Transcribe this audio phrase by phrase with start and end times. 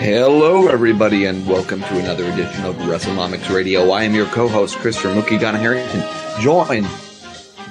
[0.00, 3.90] Hello, everybody, and welcome to another edition of WrestleNomics Radio.
[3.90, 6.04] I am your co-host, Christopher Mookie Donna Harrington,
[6.40, 6.86] joined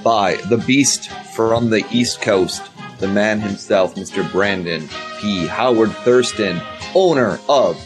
[0.04, 4.30] by the beast from the East Coast, the man himself, Mr.
[4.30, 4.90] Brandon
[5.22, 5.48] P.
[5.48, 6.60] Howard Thurston,
[6.94, 7.78] owner of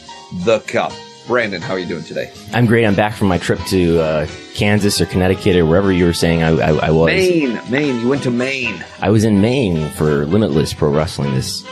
[0.43, 0.91] The Cup.
[1.31, 2.29] Brandon, how are you doing today?
[2.51, 2.85] I'm great.
[2.85, 6.43] I'm back from my trip to uh, Kansas or Connecticut or wherever you were saying
[6.43, 7.07] I, I, I was.
[7.07, 8.01] Maine, Maine.
[8.01, 8.83] You went to Maine.
[8.99, 11.65] I was in Maine for Limitless Pro Wrestling this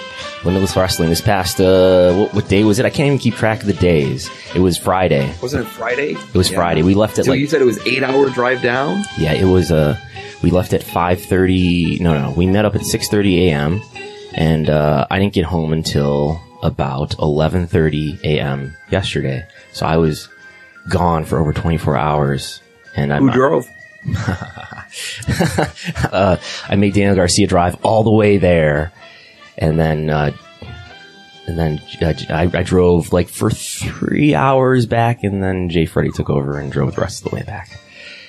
[0.45, 2.85] Limitless Wrestling this past uh, what, what day was it?
[2.85, 4.30] I can't even keep track of the days.
[4.55, 5.30] It was Friday.
[5.41, 6.13] Wasn't it Friday?
[6.13, 6.81] It was Friday.
[6.81, 9.03] We left at So like you said it was eight hour drive down.
[9.17, 9.97] yeah, it was uh
[10.41, 11.99] we left at 5:30.
[11.99, 13.81] No, no, we met up at 6:30 a.m.
[14.33, 18.75] and uh, I didn't get home until about 11:30 a.m.
[18.89, 19.47] yesterday.
[19.73, 20.29] So I was
[20.89, 22.61] gone for over 24 hours.
[22.95, 23.69] And I'm Who drove?
[26.11, 26.37] uh,
[26.67, 28.91] I made Daniel Garcia drive all the way there,
[29.57, 30.31] and then uh,
[31.47, 36.11] and then uh, I, I drove like for three hours back, and then Jay Freddy
[36.11, 37.77] took over and drove the rest of the way back.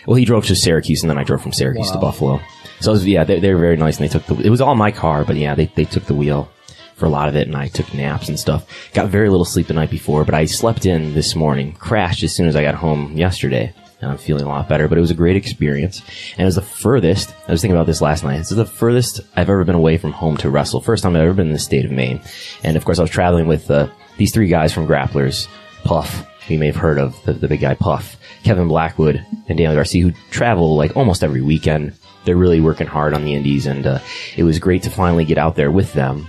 [0.07, 2.41] Well, he drove to Syracuse, and then I drove from Syracuse to Buffalo.
[2.81, 4.35] So was, yeah, they, they were very nice, and they took the.
[4.45, 6.51] It was all my car, but yeah, they they took the wheel
[7.01, 8.67] for a lot of it, and I took naps and stuff.
[8.93, 11.73] Got very little sleep the night before, but I slept in this morning.
[11.73, 13.75] Crashed as soon as I got home yesterday.
[14.03, 16.01] And I'm feeling a lot better, but it was a great experience.
[16.33, 18.39] And it was the furthest, I was thinking about this last night.
[18.39, 20.81] This is the furthest I've ever been away from home to wrestle.
[20.81, 22.21] First time I've ever been in the state of Maine.
[22.63, 25.49] And of course I was traveling with, uh, these three guys from Grapplers.
[25.85, 28.17] Puff, who you may have heard of, the, the big guy Puff.
[28.43, 31.93] Kevin Blackwood and Daniel Garcia, who travel like almost every weekend.
[32.25, 33.99] They're really working hard on the indies and, uh,
[34.37, 36.29] it was great to finally get out there with them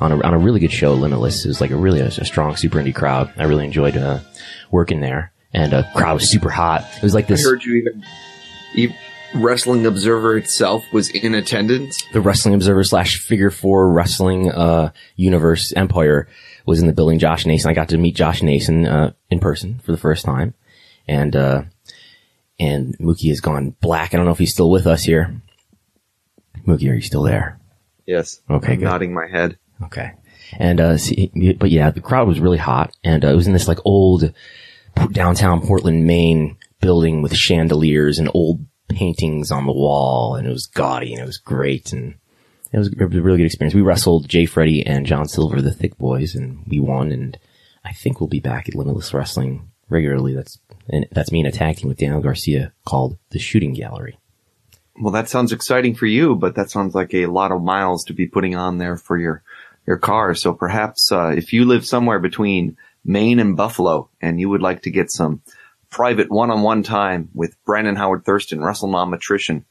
[0.00, 1.44] on a, on a really good show, Limitless.
[1.44, 3.32] It was like a really a, a strong super indie crowd.
[3.36, 4.20] I really enjoyed, uh,
[4.70, 5.32] working there.
[5.52, 6.84] And, uh, crowd was super hot.
[6.96, 7.44] It was like this.
[7.46, 8.04] I heard you even.
[8.74, 8.92] You,
[9.34, 12.02] Wrestling Observer itself was in attendance.
[12.12, 16.28] the Wrestling Observer slash Figure Four Wrestling uh, Universe Empire
[16.64, 17.18] was in the building.
[17.18, 20.54] Josh Nason, I got to meet Josh Nason uh, in person for the first time,
[21.06, 21.62] and uh,
[22.58, 24.14] and Mookie has gone black.
[24.14, 25.34] I don't know if he's still with us here.
[26.66, 27.58] Mookie, are you still there?
[28.06, 28.40] Yes.
[28.48, 28.84] Okay, I'm good.
[28.84, 29.58] nodding my head.
[29.82, 30.12] Okay.
[30.58, 33.52] And, uh, see, but yeah, the crowd was really hot and, uh, it was in
[33.52, 34.32] this like old
[35.12, 40.66] downtown Portland, Maine building with chandeliers and old paintings on the wall and it was
[40.66, 42.14] gaudy and it was great and
[42.72, 43.74] it was, a really good experience.
[43.74, 47.38] We wrestled Jay Freddy and John Silver, the Thick Boys, and we won and
[47.84, 50.34] I think we'll be back at Limitless Wrestling regularly.
[50.34, 50.58] That's,
[50.88, 54.18] and that's me in a tag team with Daniel Garcia called the Shooting Gallery.
[54.98, 58.14] Well, that sounds exciting for you, but that sounds like a lot of miles to
[58.14, 59.42] be putting on there for your
[59.86, 60.34] your car.
[60.34, 64.82] So perhaps uh, if you live somewhere between Maine and Buffalo, and you would like
[64.82, 65.42] to get some
[65.90, 69.64] private one-on-one time with Brandon Howard Thurston, Russell WrestleNometrician,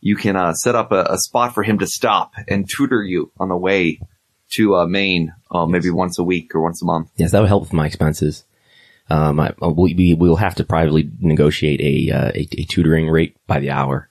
[0.00, 3.30] you can uh, set up a, a spot for him to stop and tutor you
[3.38, 4.00] on the way
[4.54, 7.10] to uh, Maine, uh, maybe once a week or once a month.
[7.16, 8.44] Yes, that would help with my expenses.
[9.08, 13.36] Um, I, we, we will have to privately negotiate a, uh, a, a tutoring rate
[13.46, 14.10] by the hour.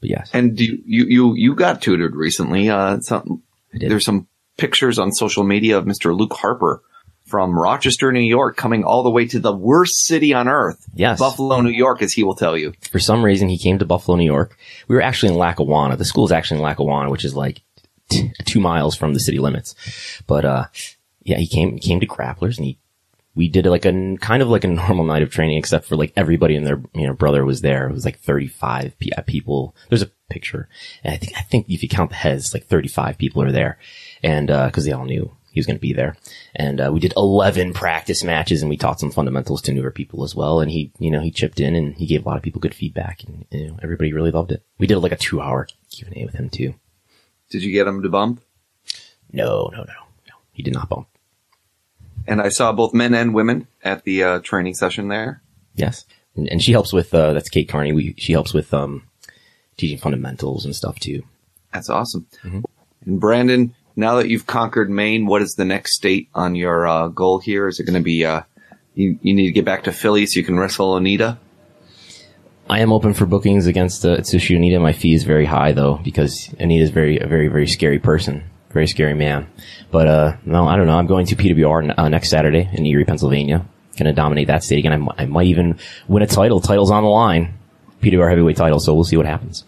[0.00, 2.68] But yes, And do you you you, you got tutored recently?
[2.68, 3.42] Uh, some,
[3.72, 6.16] there's some pictures on social media of Mr.
[6.16, 6.82] Luke Harper
[7.24, 11.18] from Rochester, New York, coming all the way to the worst city on earth, Yes.
[11.18, 12.72] Buffalo, New York, as he will tell you.
[12.90, 14.56] for some reason he came to Buffalo, New York.
[14.86, 15.96] We were actually in Lackawanna.
[15.96, 17.62] The school is actually in Lackawanna, which is like
[18.10, 19.74] t- two miles from the city limits.
[20.28, 20.64] But, uh,
[21.24, 22.78] yeah, he came, came to Grapplers and he,
[23.36, 26.12] we did like a, kind of like a normal night of training, except for like
[26.16, 27.88] everybody and their, you know, brother was there.
[27.88, 29.76] It was like 35 pe- uh, people.
[29.88, 30.68] There's a picture.
[31.04, 33.78] And I think, I think if you count the heads, like 35 people are there.
[34.22, 36.16] And, uh, cause they all knew he was going to be there.
[36.54, 40.24] And, uh, we did 11 practice matches and we taught some fundamentals to newer people
[40.24, 40.60] as well.
[40.60, 42.74] And he, you know, he chipped in and he gave a lot of people good
[42.74, 44.64] feedback and, you know, everybody really loved it.
[44.78, 46.74] We did like a two hour Q and A with him too.
[47.50, 48.42] Did you get him to bump?
[49.30, 50.34] No, no, no, no.
[50.52, 51.08] He did not bump.
[52.26, 55.42] And I saw both men and women at the uh, training session there.
[55.74, 57.92] Yes, and, and she helps with uh, that's Kate Carney.
[57.92, 59.06] We she helps with um,
[59.76, 61.22] teaching fundamentals and stuff too.
[61.72, 62.26] That's awesome.
[63.04, 67.08] And Brandon, now that you've conquered Maine, what is the next state on your uh,
[67.08, 67.68] goal here?
[67.68, 68.42] Is it going to be uh,
[68.94, 69.18] you?
[69.22, 71.38] You need to get back to Philly so you can wrestle Onita.
[72.68, 74.80] I am open for bookings against uh, Atsushi Onita.
[74.80, 78.44] My fee is very high though because Onita is very a very very scary person,
[78.76, 79.48] very scary man.
[79.90, 80.98] But uh, no, I don't know.
[80.98, 83.66] I'm going to PWR uh, next Saturday in Erie, Pennsylvania.
[83.96, 85.08] To dominate that state again.
[85.16, 86.60] I, might even win a title.
[86.60, 87.54] Title's on the line.
[88.02, 88.78] PWR heavyweight title.
[88.78, 89.64] So we'll see what happens.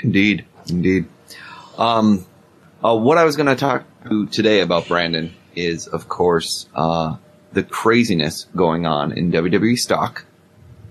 [0.00, 1.06] Indeed, indeed.
[1.78, 2.26] Um,
[2.84, 7.16] uh, what I was going to talk to today about Brandon is, of course, uh,
[7.54, 10.26] the craziness going on in WWE stock.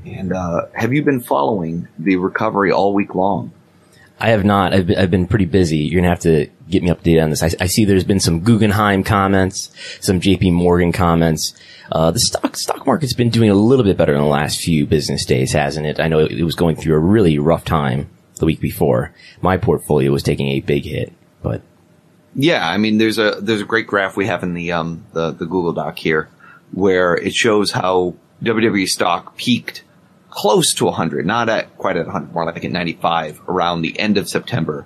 [0.04, 3.52] And uh, have you been following the recovery all week long?
[4.20, 4.74] I have not.
[4.74, 5.78] I've been, I've been pretty busy.
[5.78, 7.42] You're gonna have to get me up to date on this.
[7.42, 9.72] I, I see there's been some Guggenheim comments,
[10.02, 11.54] some JP Morgan comments.
[11.92, 14.86] Uh, the stock, stock market's been doing a little bit better in the last few
[14.86, 16.00] business days, hasn't it?
[16.00, 19.14] I know it, it was going through a really rough time the week before.
[19.42, 21.62] My portfolio was taking a big hit, but
[22.36, 25.32] Yeah, I mean, there's a there's a great graph we have in the um the
[25.32, 26.30] the Google Doc here,
[26.72, 29.84] where it shows how WWE stock peaked
[30.40, 34.18] close to 100, not at quite at 100, more like at 95 around the end
[34.18, 34.86] of September,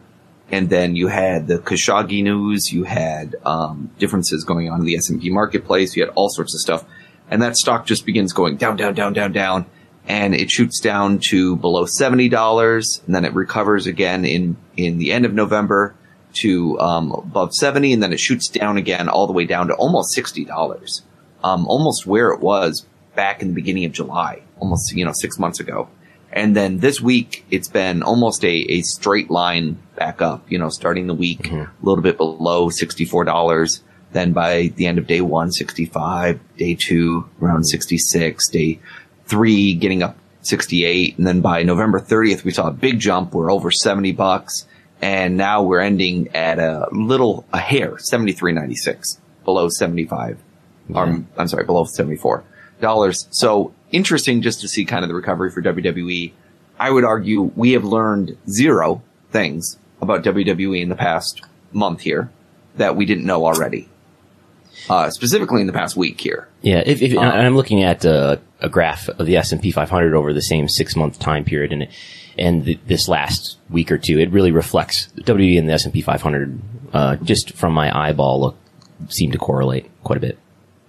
[0.50, 4.96] and then you had the Khashoggi news, you had um, differences going on in the
[4.96, 6.84] S and P marketplace, you had all sorts of stuff,
[7.30, 9.66] and that stock just begins going down, down, down, down, down,
[10.08, 14.98] and it shoots down to below seventy dollars, and then it recovers again in in
[14.98, 15.94] the end of November
[16.34, 19.76] to um, above 70 and then it shoots down again all the way down to
[19.76, 21.04] almost $60
[21.44, 25.38] um, almost where it was back in the beginning of july almost you know six
[25.38, 25.89] months ago.
[26.31, 30.69] And then this week it's been almost a, a straight line back up you know
[30.69, 33.81] starting the week a little bit below $64
[34.13, 38.80] then by the end of day one 65 day two around 66 day
[39.25, 43.33] three getting up 68 and then by november 30th we saw a big jump.
[43.33, 44.68] We're over 70 bucks
[45.01, 50.39] and now we're ending at a little a hair 73.96 below 75
[50.95, 52.44] um, i'm sorry below 74
[52.84, 53.28] dollars.
[53.32, 56.34] So interesting just to see kind of the recovery for wwe
[56.80, 59.02] i would argue we have learned zero
[59.32, 61.42] things about wwe in the past
[61.72, 62.30] month here
[62.76, 63.88] that we didn't know already.
[64.90, 66.48] Uh, specifically in the past week here.
[66.62, 70.34] Yeah, if, if and I'm looking at uh, a graph of the S&P 500 over
[70.34, 71.88] the same six month time period and
[72.38, 76.60] and th- this last week or two, it really reflects WWE and the S&P 500
[76.92, 78.58] uh, just from my eyeball look
[79.10, 80.40] seem to correlate quite a bit.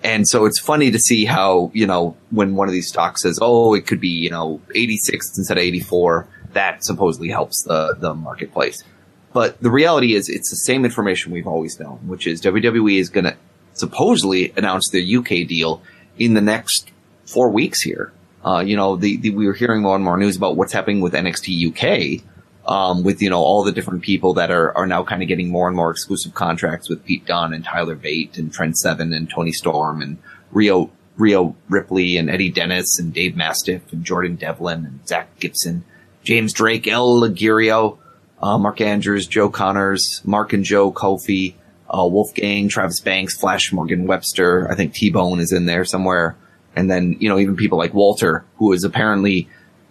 [0.05, 3.39] And so it's funny to see how, you know, when one of these stocks says,
[3.41, 8.15] oh, it could be, you know, 86 instead of 84, that supposedly helps the, the
[8.15, 8.85] marketplace.
[9.33, 13.09] But the reality is it's the same information we've always known, which is WWE is
[13.09, 13.37] going to
[13.73, 15.83] supposedly announce their UK deal
[16.19, 16.91] in the next
[17.25, 18.13] four weeks here.
[18.45, 21.01] Uh, you know, the, the, we were hearing more and more news about what's happening
[21.01, 22.23] with NXT UK,
[22.67, 25.49] um, with, you know, all the different people that are, are now kind of getting
[25.49, 29.29] more and more exclusive contracts with Pete Dunne and Tyler Bate and Trent Seven and
[29.29, 30.19] Toni Storm and
[30.51, 35.85] Rio, Rio Ripley and Eddie Dennis and Dave Mastiff and Jordan Devlin and Zach Gibson,
[36.23, 37.99] James Drake, El Ligirio,
[38.41, 41.57] uh, Mark Andrews, Joe Conners, Mark and Joe Coffey,
[41.89, 44.71] uh, Wolfgang, Travis Banks, Flash Morgan Webster.
[44.71, 46.37] I think T-Bone is in there somewhere.
[46.75, 49.49] And then, you know, even people like Walter, who is apparently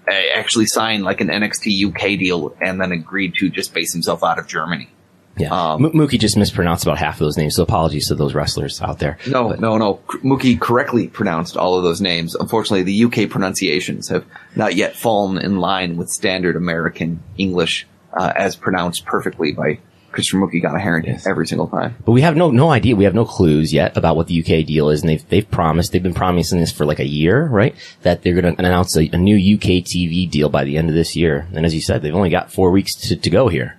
[0.07, 4.39] actually signed like an NXT UK deal and then agreed to just base himself out
[4.39, 4.89] of Germany.
[5.35, 8.79] Yeah, Um, Mookie just mispronounced about half of those names, so apologies to those wrestlers
[8.83, 9.17] out there.
[9.27, 9.99] No, But- no, no.
[10.23, 12.35] Mookie correctly pronounced all of those names.
[12.35, 18.31] Unfortunately, the UK pronunciations have not yet fallen in line with standard American English uh,
[18.35, 19.79] as pronounced perfectly by
[20.13, 21.27] Christopher Mookie Ghana Harrington Yes.
[21.27, 21.95] every single time.
[22.05, 22.95] But we have no no idea.
[22.95, 25.91] We have no clues yet about what the UK deal is, and they've they've promised
[25.91, 27.75] they've been promising this for like a year, right?
[28.03, 30.95] That they're going to announce a, a new UK TV deal by the end of
[30.95, 31.47] this year.
[31.53, 33.77] And as you said, they've only got four weeks to, to go here.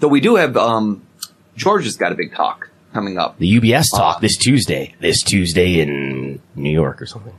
[0.00, 1.02] Though we do have, um,
[1.56, 3.38] George has got a big talk coming up.
[3.38, 4.20] The UBS talk Ah.
[4.20, 7.34] this Tuesday, this Tuesday in New York or something.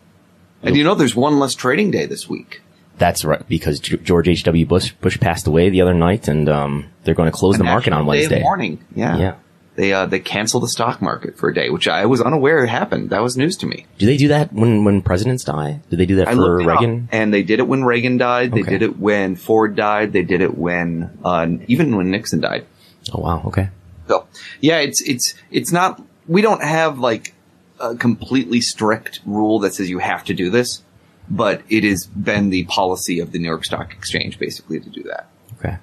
[0.62, 2.62] And you know, there's one less trading day this week.
[3.00, 4.44] That's right, because George H.
[4.44, 4.66] W.
[4.66, 7.94] Bush Bush passed away the other night, and um, they're going to close the market
[7.94, 8.44] on National Day of Wednesday.
[8.44, 8.86] Mourning.
[8.96, 9.18] Yeah.
[9.18, 9.36] Yeah.
[9.76, 12.68] They, uh, they canceled the stock market for a day, which I was unaware it
[12.68, 13.12] happened.
[13.12, 13.86] That was news to me.
[13.98, 15.80] Do they do that when when presidents die?
[15.90, 17.08] Do they do that I for Reagan?
[17.14, 18.52] and they did it when Reagan died.
[18.52, 18.72] They Okay.
[18.72, 20.12] did it when Ford died.
[20.12, 22.66] They did it when, uh, even when Nixon died.
[23.14, 23.70] Oh wow, okay.
[24.10, 24.28] So,
[24.60, 26.02] yeah, it's it's it's not.
[26.28, 27.34] We don't have like
[27.80, 30.84] a completely strict rule that says you have to do this,
[31.30, 35.04] but it has been the policy of the New York Stock Exchange basically to do
[35.04, 35.30] that.
[35.58, 35.78] Okay.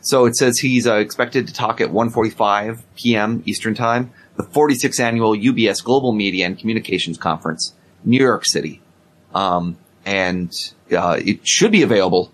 [0.00, 3.42] So it says he's uh, expected to talk at 1:45 p.m.
[3.46, 7.74] Eastern Time, the 46th annual UBS Global Media and Communications Conference,
[8.04, 8.80] New York City,
[9.34, 10.52] um, and
[10.90, 12.32] uh, it should be available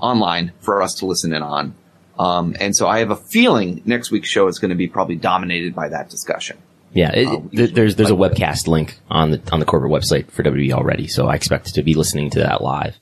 [0.00, 1.74] online for us to listen in on.
[2.18, 5.16] Um, and so I have a feeling next week's show is going to be probably
[5.16, 6.58] dominated by that discussion.
[6.94, 10.30] Yeah, it, Uh, th- there's there's a webcast link on the on the corporate website
[10.30, 12.96] for WWE already, so I expect to be listening to that live.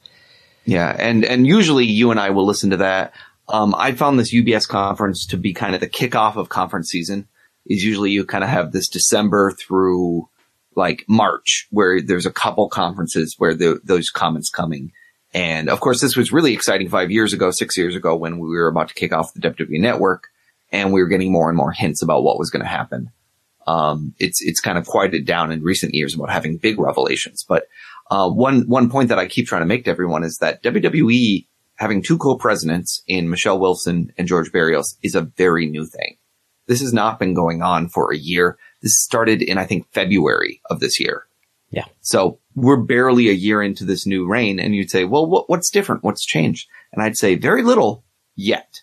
[0.64, 3.12] Yeah, and and usually you and I will listen to that.
[3.48, 7.28] Um, I found this UBS conference to be kind of the kickoff of conference season.
[7.66, 10.28] Is usually you kind of have this December through
[10.74, 14.92] like March where there's a couple conferences where the, those comments coming.
[15.34, 18.48] And of course, this was really exciting five years ago, six years ago when we
[18.48, 20.28] were about to kick off the WWE network
[20.70, 23.10] and we were getting more and more hints about what was going to happen.
[23.66, 27.44] Um, it's, it's kind of quieted down in recent years about having big revelations.
[27.46, 27.68] But,
[28.10, 31.46] uh, one, one point that I keep trying to make to everyone is that WWE
[31.76, 36.16] having two co-presidents in Michelle Wilson and George Barrios is a very new thing.
[36.66, 38.56] This has not been going on for a year.
[38.82, 41.26] This started in, I think, February of this year.
[41.70, 41.86] Yeah.
[42.00, 45.70] So we're barely a year into this new reign and you'd say, well, what, what's
[45.70, 46.04] different?
[46.04, 46.68] What's changed?
[46.92, 48.04] And I'd say very little
[48.36, 48.82] yet.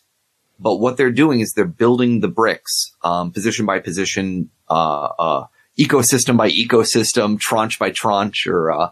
[0.60, 6.50] But what they're doing is they're building the bricks, um, position by position, ecosystem by
[6.50, 8.90] ecosystem, tranche by tranche, or, uh,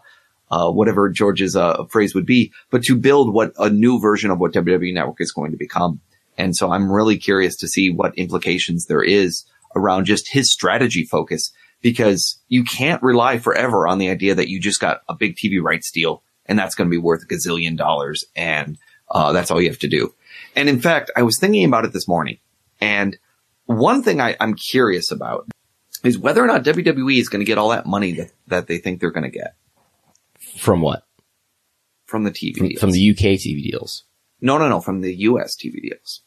[0.50, 4.38] uh, whatever George's, uh, phrase would be, but to build what a new version of
[4.38, 6.00] what WWE Network is going to become.
[6.38, 9.44] And so I'm really curious to see what implications there is
[9.76, 14.60] around just his strategy focus because you can't rely forever on the idea that you
[14.60, 17.76] just got a big TV rights deal and that's going to be worth a gazillion
[17.76, 18.78] dollars and
[19.10, 20.14] uh, that's all you have to do.
[20.56, 22.38] And in fact, I was thinking about it this morning
[22.80, 23.18] and
[23.66, 25.46] one thing I, I'm curious about
[26.04, 28.78] is whether or not WWE is going to get all that money that, that they
[28.78, 29.54] think they're going to get
[30.58, 31.04] From what?
[32.06, 32.80] from the TV From, deals.
[32.80, 34.04] from the UK TV deals.
[34.40, 36.22] no, no, no, from the US TV deals.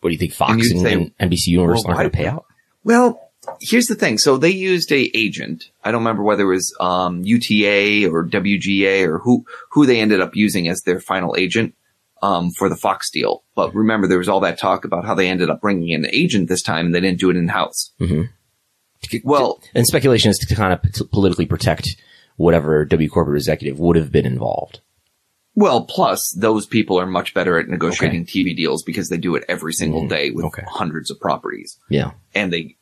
[0.00, 0.32] What do you think?
[0.32, 2.46] Fox And and, and NBC Universal well, aren't going to pay out?
[2.84, 3.20] Well,
[3.60, 4.18] here's the thing.
[4.18, 5.70] So they used a agent.
[5.84, 10.20] I don't remember whether it was um, UTA or WGA or who who they ended
[10.20, 11.74] up using as their final agent
[12.22, 13.42] um, for the Fox deal.
[13.54, 16.10] But remember, there was all that talk about how they ended up bringing in an
[16.14, 17.92] agent this time, and they didn't do it in house.
[19.24, 21.96] Well, And speculation is to kind of politically protect
[22.36, 24.80] whatever W corporate executive would have been involved.
[25.56, 29.44] well, plus those people are much better at negotiating TV deals because they do it
[29.48, 30.08] every single mm-hmm.
[30.08, 30.62] day with Okay.
[30.68, 31.78] hundreds of properties.
[31.88, 32.12] Yeah.
[32.34, 32.76] and they,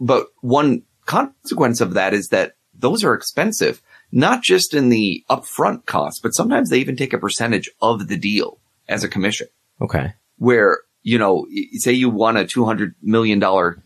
[0.00, 3.80] but one consequence of that is that those are expensive,
[4.12, 8.16] not just in the upfront cost, but sometimes they even take a percentage of the
[8.16, 9.48] deal as a commission
[9.80, 10.14] Okay.
[10.38, 13.40] where, you know, say you won a $200 million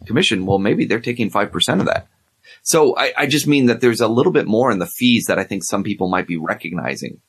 [0.07, 0.47] commission.
[0.47, 2.09] Well, maybe they're taking 5% of that.
[2.63, 5.39] So I, I just mean that there's a little bit more in the fees that
[5.39, 7.21] I think some people might be recognizing.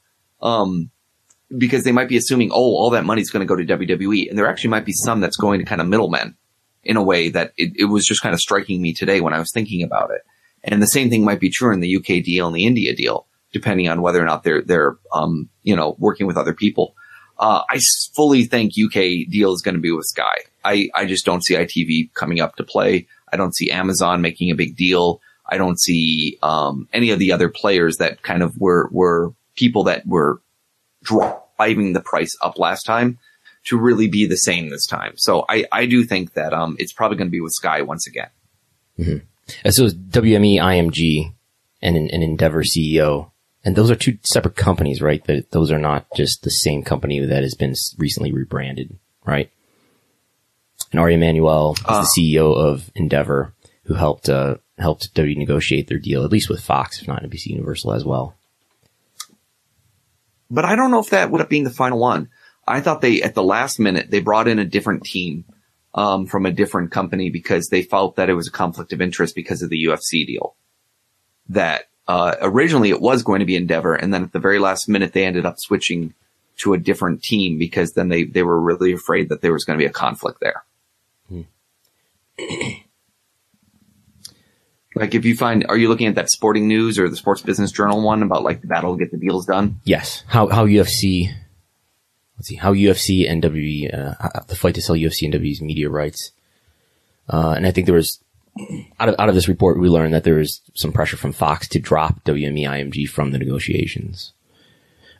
[0.42, 0.92] Um,
[1.56, 4.30] because they might be assuming, oh, all that money's going to go to WWE.
[4.30, 6.36] And there actually might be some that's going to kind of middlemen
[6.84, 9.39] in a way that it, it was just kind of striking me today when I
[9.39, 10.22] was thinking about it.
[10.63, 13.27] And the same thing might be true in the UK deal and the India deal,
[13.54, 16.96] depending on whether or not they're, they're, um, you know, working with other people.
[17.38, 17.80] Uh, I
[18.15, 20.38] fully think UK deal is going to be with Sky.
[20.63, 23.08] I, I just don't see ITV coming up to play.
[23.32, 25.22] I don't see Amazon making a big deal.
[25.48, 29.84] I don't see, um, any of the other players that kind of were, were people
[29.84, 30.42] that were
[31.04, 33.20] driving the price up last time
[33.65, 35.13] to really be the same this time.
[35.18, 38.08] So I, I do think that, um, it's probably going to be with Sky once
[38.08, 38.30] again.
[39.63, 41.34] Uh, So WME IMG
[41.82, 43.32] and an, an Endeavor CEO.
[43.65, 45.24] And those are two separate companies, right?
[45.25, 49.50] That those are not just the same company that has been recently rebranded, right?
[50.91, 52.01] And Ari Emanuel is Uh.
[52.01, 53.53] the CEO of Endeavor,
[53.86, 57.48] who helped uh, helped W negotiate their deal, at least with Fox, if not NBC
[57.48, 58.36] Universal as well.
[60.51, 62.29] but I don't know if that would up being the final one.
[62.67, 65.43] I thought they, at the last minute, they brought in a different team,
[65.95, 69.34] um, from a different company because they felt that it was a conflict of interest
[69.36, 70.55] because of the UFC deal.
[71.50, 74.88] That, uh, originally it was going to be Endeavor and then at the very last
[74.88, 76.13] minute they ended up switching
[76.57, 79.77] to a different team because then they, they were really afraid that there was going
[79.77, 80.63] to be a conflict there.
[84.95, 87.71] Like if you find, are you looking at that sporting news or the sports business
[87.71, 89.81] journal one about like the battle to get the deals done?
[89.83, 90.24] Yes.
[90.27, 91.35] How how UFC
[92.38, 95.89] let's see, how UFC and WWE uh, the fight to sell UFC and WWE's media
[95.89, 96.31] rights.
[97.27, 98.19] Uh, and I think there was
[99.00, 101.67] out of out of this report we learned that there was some pressure from Fox
[101.69, 104.31] to drop WME IMG from the negotiations.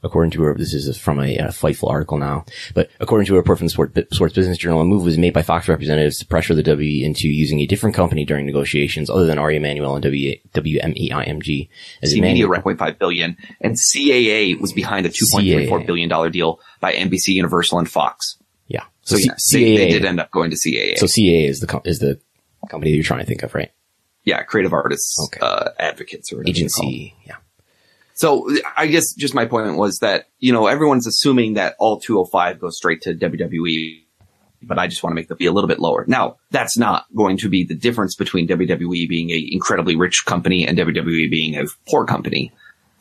[0.04, 3.38] According to a, this is from a, uh Fightful article now, but according to a
[3.38, 6.27] report from the Sport, Sports Business Journal, a move was made by Fox representatives to
[6.27, 10.04] pressure the WWE into using a different company during negotiations other than Ari Emanuel and
[10.04, 11.70] w, WME IMG.
[12.04, 15.86] As C Media Emanuel- 1.5 billion, and CAA was behind a 2.34 CAA.
[15.88, 18.38] billion dollar deal by NBC Universal and Fox.
[18.68, 18.84] Yeah.
[19.01, 19.92] So, C- yeah, they, they CAA.
[19.92, 21.00] did end up going to CAA.
[21.00, 22.20] So CAA is the is the
[22.70, 23.72] company that you're trying to think of, right?
[24.24, 25.40] yeah, creative artists, Okay.
[25.40, 26.88] uh, advocates or whatever they're called.
[26.90, 27.16] Agency.
[27.28, 27.36] Yeah.
[28.16, 32.60] So I guess just my point was that, you know, everyone's assuming that all 205
[32.60, 34.02] goes straight to WWE,
[34.64, 36.06] but I just want to make the fee a little bit lower.
[36.08, 40.66] Now, that's not going to be the difference between WWE being a incredibly rich company
[40.66, 42.52] and WWE being a poor company,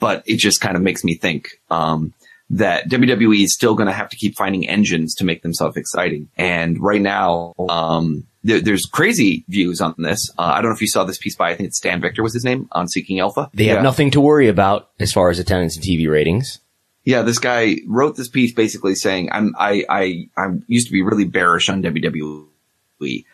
[0.01, 2.13] but it just kind of makes me think, um,
[2.51, 6.29] that WWE is still going to have to keep finding engines to make themselves exciting.
[6.37, 10.31] And right now, um, there, there's crazy views on this.
[10.39, 12.23] Uh, I don't know if you saw this piece by, I think it's Stan Victor
[12.23, 13.51] was his name on Seeking Alpha.
[13.55, 16.61] They have nothing to worry about as far as attendance and TV ratings.
[17.05, 21.03] Yeah, this guy wrote this piece basically saying, "I'm I I I used to be
[21.03, 22.47] really bearish on WWE.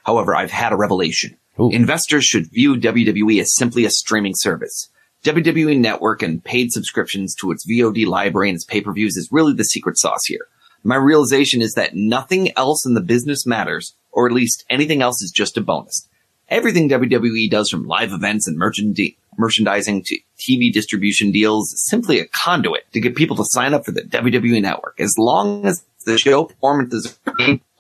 [0.05, 1.37] However, I've had a revelation.
[1.61, 1.71] Ooh.
[1.71, 4.89] Investors should view WWE as simply a streaming service.
[5.25, 9.65] WWE Network and paid subscriptions to its VOD library and its pay-per-views is really the
[9.65, 10.47] secret sauce here.
[10.83, 15.23] My realization is that nothing else in the business matters, or at least anything else
[15.23, 16.09] is just a bonus.
[16.49, 22.19] Everything WWE does from live events and merchandi- merchandising to TV distribution deals is simply
[22.19, 25.01] a conduit to get people to sign up for the WWE network.
[25.01, 27.19] As long as the show performances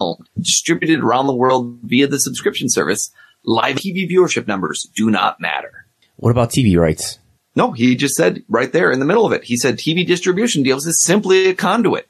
[0.00, 3.10] are distributed around the world via the subscription service,
[3.44, 5.86] live TV viewership numbers do not matter.
[6.16, 7.18] What about TV rights?
[7.56, 9.44] No, he just said right there in the middle of it.
[9.44, 12.08] He said TV distribution deals is simply a conduit.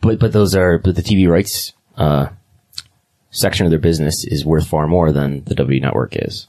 [0.00, 2.28] But but those are but the TV rights uh,
[3.30, 6.46] section of their business is worth far more than the W network is.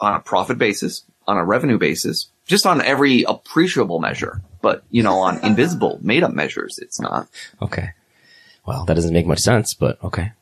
[0.00, 4.40] on a profit basis, on a revenue basis, just on every appreciable measure.
[4.62, 7.28] But, you know, on invisible, made up measures, it's not.
[7.62, 7.90] Okay.
[8.66, 10.32] Well, that doesn't make much sense, but okay.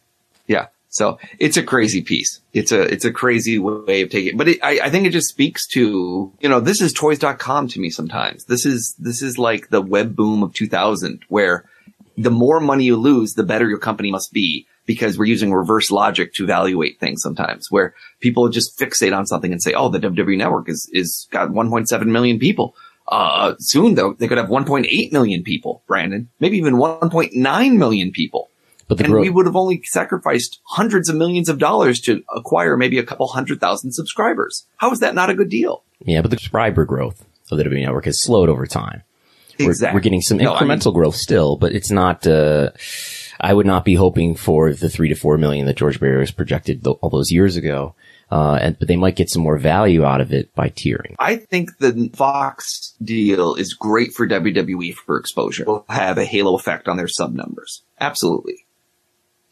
[0.47, 0.67] Yeah.
[0.91, 2.41] So it's a crazy piece.
[2.53, 4.39] It's a, it's a crazy way of taking it.
[4.39, 7.81] But it, I, I think it just speaks to, you know, this is toys.com to
[7.81, 8.45] me sometimes.
[8.45, 11.65] This is, this is like the web boom of 2000 where
[12.17, 15.91] the more money you lose, the better your company must be because we're using reverse
[15.93, 20.01] logic to evaluate things sometimes where people just fixate on something and say, Oh, the
[20.01, 22.75] WWE network is, is got 1.7 million people.
[23.07, 28.49] Uh, soon though, they could have 1.8 million people, Brandon, maybe even 1.9 million people
[28.89, 32.23] But the and growth, we would have only sacrificed hundreds of millions of dollars to
[32.35, 34.67] acquire maybe a couple hundred thousand subscribers.
[34.79, 35.85] How is that not a good deal?
[36.01, 39.03] yeah, but the subscriber growth of the WWE network has slowed over time.
[39.61, 42.27] We're, we're getting some No, I mean- incremental growth still, but it's not.
[42.27, 42.71] Uh,
[43.41, 46.87] I would not be hoping for the three to four million that George Barrios projected
[46.87, 47.95] all those years ago.
[48.31, 51.15] Uh, and, but they might get some more value out of it by tiering.
[51.19, 55.65] I think the Fox deal is great for WWE for exposure.
[55.65, 57.85] Will have a halo effect on their sub numbers.
[57.99, 58.67] Absolutely.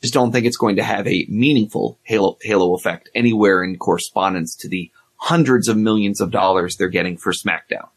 [0.03, 4.55] Just don't think it's going to have a meaningful halo, halo effect anywhere in correspondence
[4.57, 7.89] to the hundreds of millions of dollars they're getting for SmackDown.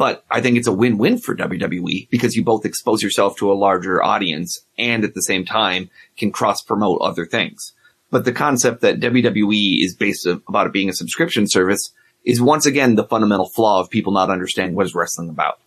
[0.00, 3.60] But I think it's a win-win for WWE because you both expose yourself to a
[3.66, 7.74] larger audience and at the same time can cross promote other things.
[8.10, 11.92] But the concept that WWE is based about it being a subscription service
[12.24, 15.60] is once again the fundamental flaw of people not understanding what is wrestling about.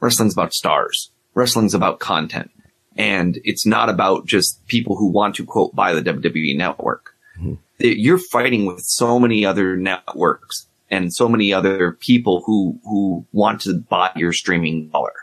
[0.00, 1.10] Wrestling's about stars.
[1.32, 2.50] Wrestling's about content.
[2.98, 7.14] And it's not about just people who want to quote buy the WWE network.
[7.38, 7.54] Mm-hmm.
[7.78, 13.62] You're fighting with so many other networks and so many other people who, who want
[13.62, 15.14] to buy your streaming dollar.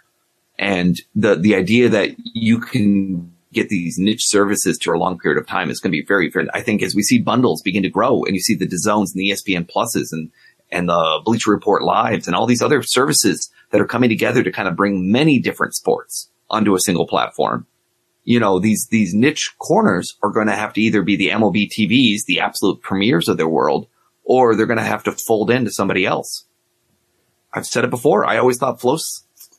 [0.57, 5.39] And the, the idea that you can get these niche services to a long period
[5.39, 7.83] of time is going to be very, very, I think as we see bundles begin
[7.83, 10.31] to grow and you see the DAZNs and the ESPN pluses and,
[10.71, 14.51] and the Bleacher Report lives and all these other services that are coming together to
[14.51, 17.67] kind of bring many different sports onto a single platform.
[18.23, 21.69] You know, these, these niche corners are going to have to either be the MLB
[21.69, 23.87] TVs, the absolute premieres of their world,
[24.29, 26.45] or they're going to have to fold into somebody else.
[27.51, 28.25] I've said it before.
[28.25, 28.97] I always thought Flow,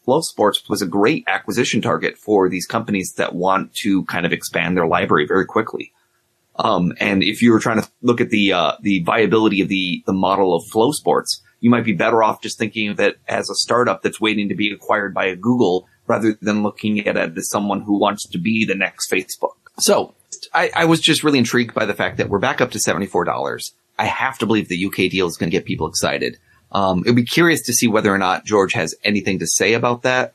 [0.07, 4.77] FloSports was a great acquisition target for these companies that want to kind of expand
[4.77, 5.93] their library very quickly.
[6.55, 10.05] Um, and if you were trying to look at the, uh, the viability of the,
[10.07, 13.57] the model of FloSports, you might be better off just thinking of it as a
[13.57, 17.51] startup that's waiting to be acquired by a Google rather than looking at it as
[17.51, 19.57] someone who wants to be the next Facebook.
[19.79, 20.15] So
[20.55, 23.73] I, I was just really intrigued by the fact that we're back up to $74.
[24.01, 26.39] I have to believe the UK deal is going to get people excited.
[26.73, 30.03] Um, it'd be curious to see whether or not George has anything to say about
[30.05, 30.33] that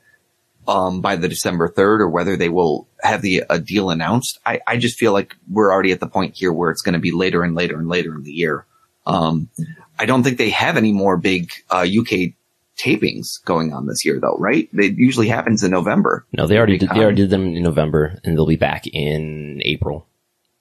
[0.68, 4.38] um, by the December 3rd or whether they will have the a deal announced.
[4.46, 7.00] I, I just feel like we're already at the point here where it's going to
[7.00, 8.68] be later and later and later in the year.
[9.08, 9.50] Um,
[9.98, 12.34] I don't think they have any more big uh, UK
[12.78, 14.70] tapings going on this year though, right?
[14.74, 16.26] It usually happens in November.
[16.38, 19.62] No, they already did, they already did them in November, and they'll be back in
[19.64, 20.06] April.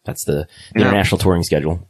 [0.04, 0.86] That's the, the Yeah.
[0.88, 1.86] international touring schedule.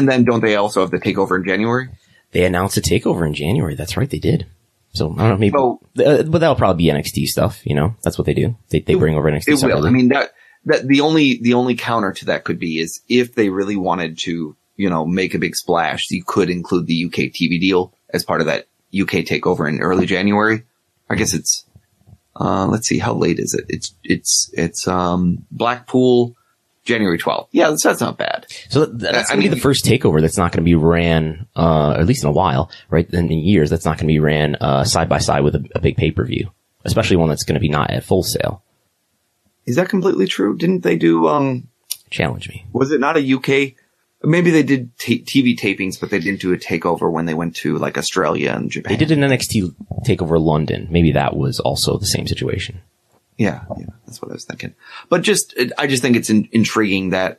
[0.00, 1.88] And then don't they also have the takeover in January?
[2.32, 3.74] They announced a takeover in January.
[3.74, 4.46] That's right, they did.
[4.92, 7.60] So I don't know, maybe, So- uh, but that'll probably be NXT stuff.
[7.66, 8.56] You know, that's what they do.
[8.70, 9.70] They they bring over NXT It stuff.
[9.72, 9.86] will.
[9.86, 10.32] I mean, that,
[10.64, 14.18] that the only the only counter to that could be is if they really wanted
[14.20, 18.24] to, you know, make a big splash, you could include the UK TV deal as
[18.24, 18.66] part of that
[18.98, 20.64] UK takeover in early January.
[21.08, 21.64] I guess it's
[22.36, 23.66] uh, let's see how late is it?
[23.68, 26.34] It's it's it's um Blackpool
[26.84, 27.48] January 12th.
[27.52, 28.46] Yeah, that's, that's not bad.
[28.68, 30.74] So that's I going to be mean- the first takeover that's not going to be
[30.74, 33.08] ran, uh, at least in a while, right?
[33.10, 35.64] In, in years, that's not going to be ran, uh, side by side with a,
[35.74, 36.50] a big pay-per-view,
[36.84, 38.62] especially one that's going to be not at full sale.
[39.66, 40.56] Is that completely true?
[40.56, 41.68] Didn't they do um
[42.10, 42.66] Challenge me.
[42.72, 43.74] was it not a UK
[44.22, 47.56] Maybe they did t- TV tapings, but they didn't do a takeover when they went
[47.56, 48.92] to like Australia and Japan.
[48.92, 50.88] They did an NXT takeover London.
[50.90, 52.82] Maybe that was also the same situation.
[53.40, 54.74] Yeah, yeah, that's what I was thinking.
[55.08, 57.38] But just, I just think it's in, intriguing that,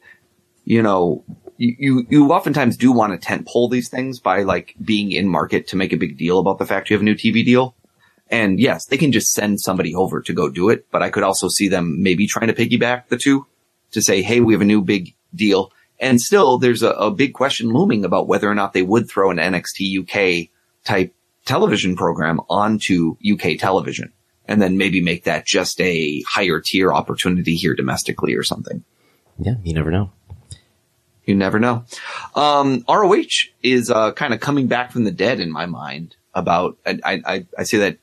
[0.66, 1.24] you know,
[1.58, 5.68] you, you, oftentimes do want to tent pole these things by like being in market
[5.68, 7.76] to make a big deal about the fact you have a new TV deal.
[8.32, 11.22] And yes, they can just send somebody over to go do it, but I could
[11.22, 13.46] also see them maybe trying to piggyback the two
[13.92, 15.72] to say, Hey, we have a new big deal.
[16.00, 19.30] And still there's a, a big question looming about whether or not they would throw
[19.30, 20.50] an NXT UK
[20.84, 21.14] type
[21.46, 24.12] television program onto UK television
[24.48, 28.84] and then maybe make that just a higher tier opportunity here domestically or something.
[29.40, 30.12] Yeah, you never know.
[31.26, 31.86] You never know.
[32.36, 36.78] Um, ROH is uh, kind of coming back from the dead in my mind about,
[36.86, 37.98] I, I, I say that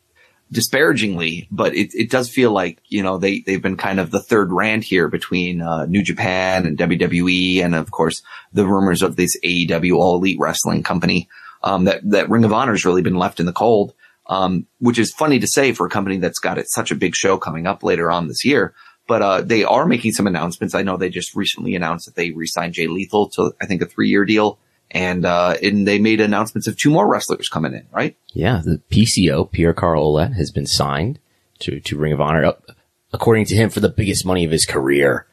[0.50, 4.20] disparagingly, but it, it does feel like, you know, they, they've been kind of the
[4.20, 7.62] third rand here between, uh, New Japan and WWE.
[7.62, 8.22] And of course,
[8.52, 11.28] the rumors of this AEW All Elite Wrestling company,
[11.62, 13.94] um, that, that Ring of Honor has really been left in the cold.
[14.28, 17.14] Um, which is funny to say for a company that's got it such a big
[17.14, 18.74] show coming up later on this year.
[19.06, 20.74] But, uh, they are making some announcements.
[20.74, 23.86] I know they just recently announced that they re-signed Jay Lethal to, I think, a
[23.86, 24.58] three year deal.
[24.90, 28.16] And, uh, and they made announcements of two more wrestlers coming in, right?
[28.34, 31.18] Yeah, the PCO, Pierre Carl Ouellet has been signed
[31.60, 32.70] to, to Ring of Honor, up,
[33.12, 35.26] according to him, for the biggest money of his career.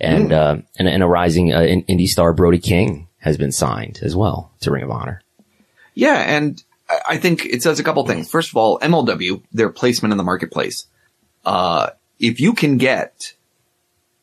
[0.00, 4.14] And, uh, and, and a rising uh, indie star Brody King has been signed as
[4.14, 5.22] well to Ring of Honor.
[5.94, 6.62] Yeah, and
[7.06, 8.30] I think it says a couple things.
[8.30, 10.86] First of all, MLW, their placement in the marketplace.
[11.44, 13.34] Uh, if you can get,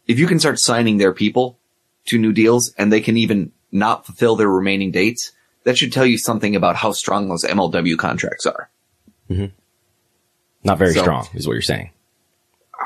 [0.07, 1.57] if you can start signing their people
[2.05, 5.31] to new deals and they can even not fulfill their remaining dates,
[5.63, 8.69] that should tell you something about how strong those MLW contracts are.
[9.29, 11.91] Not very So- strong, is what you're saying.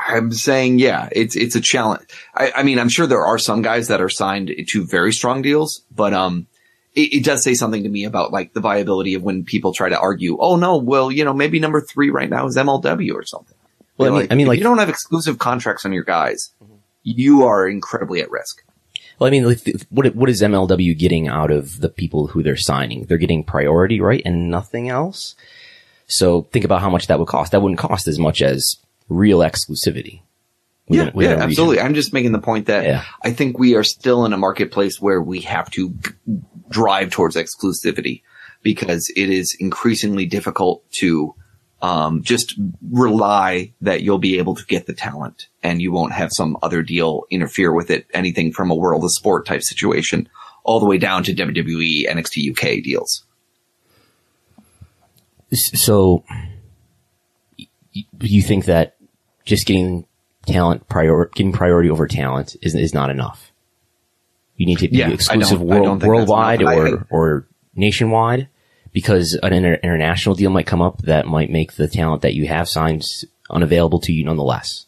[0.07, 2.03] I'm saying, yeah, it's, it's a challenge.
[2.35, 5.41] I, I mean, I'm sure there are some guys that are signed to very strong
[5.41, 6.45] deals, but, um,
[6.99, 9.89] it, it does say something to me about like the viability of when people try
[9.89, 13.25] to argue, oh no, well, you know, maybe number three right now is MLW or
[13.25, 13.55] something.
[13.97, 16.03] Well, I You're mean- I mean, if like- you don't have exclusive contracts on your
[16.03, 16.75] guys, mm-hmm.
[17.03, 18.63] you are incredibly at risk.
[19.17, 19.59] Well, I mean, like,
[19.89, 23.03] what what is MLW getting out of the people who they're signing?
[23.03, 25.35] They're getting priority, right, and nothing else.
[26.07, 27.51] So think about how much that would cost.
[27.51, 28.77] That wouldn't cost as much as
[29.09, 30.21] real exclusivity.
[30.89, 31.41] Within- Yeah, yeah, region.
[31.43, 31.79] absolutely.
[31.81, 33.03] I'm just making the point that Yeah.
[33.23, 36.11] I think we are still in a marketplace where we have to g-
[36.69, 38.21] drive towards exclusivity
[38.63, 41.33] because it is increasingly difficult to
[41.81, 42.55] um, just
[42.91, 46.81] rely that you'll be able to get the talent and you won't have some other
[46.83, 48.05] deal interfere with it.
[48.13, 50.27] Anything from a world of sport type situation
[50.65, 53.23] all the way down to WWE, NXT UK deals.
[55.53, 56.23] So
[58.19, 58.97] you think that
[59.45, 60.05] just getting
[60.53, 63.51] talent prior getting priority over talent is is not enough?
[64.57, 66.63] You need to be Yeah, exclusive don't- I don't world, worldwide.
[66.63, 68.47] I- or or nationwide
[68.91, 72.47] because an inter- international deal might come up that might make the talent that you
[72.47, 73.03] have signed
[73.49, 74.85] unavailable to you nonetheless.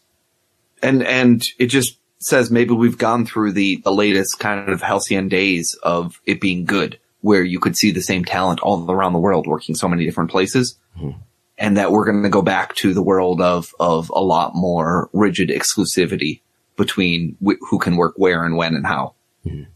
[0.84, 5.28] and and it just says maybe we've gone through the the latest kind of halcyon
[5.30, 9.20] days of it being good where you could see the same talent all around the
[9.20, 11.18] world working so many different places mm-hmm.
[11.62, 15.10] And that we're going to go back to the world of of a lot more
[15.14, 16.42] rigid exclusivity
[16.76, 19.14] between wh- who can work where and when and how
[19.46, 19.70] mm-hmm.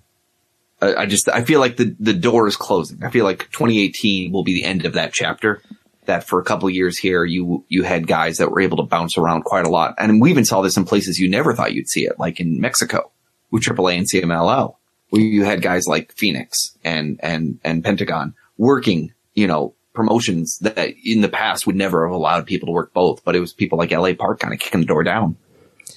[0.81, 3.03] I, I just I feel like the the door is closing.
[3.03, 5.61] I feel like 2018 will be the end of that chapter.
[6.05, 8.83] That for a couple of years here, you you had guys that were able to
[8.83, 11.73] bounce around quite a lot, and we even saw this in places you never thought
[11.73, 13.11] you'd see it, like in Mexico
[13.51, 14.75] with AAA and CMLL,
[15.09, 20.93] where you had guys like Fenix and and and Pentagon working, you know, promotions that
[21.03, 23.77] in the past would never have allowed people to work both, but it was people
[23.77, 25.37] like LA Park kind of kicking the door down.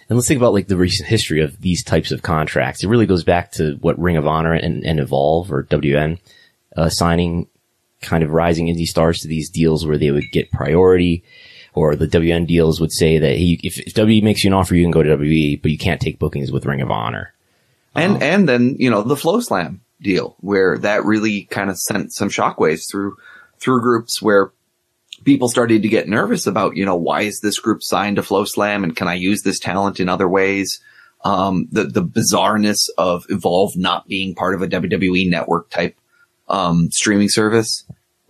[0.08, 2.82] And let's think about like the recent history of these types of contracts.
[2.82, 6.18] It really goes back to what Ring of Honor and, and Evolve or WN
[6.76, 7.48] uh, signing
[8.00, 11.24] kind of rising indie stars to these deals where they would get priority,
[11.74, 14.74] or the WN deals would say that hey, if, if WWE makes you an offer,
[14.74, 17.34] you can go to WWE, but you can't take bookings with Ring of Honor.
[17.94, 22.28] And and then you know the FloSlam deal where that really kind of sent some
[22.28, 23.16] shockwaves through
[23.60, 24.52] through groups where
[25.24, 28.84] people started to get nervous about you know why is this group signed to FloSlam
[28.84, 30.80] and can I use this talent in other ways?
[31.24, 35.98] um, the the bizarreness of Evolve not being part of a WWE network type
[36.48, 37.84] um, streaming service.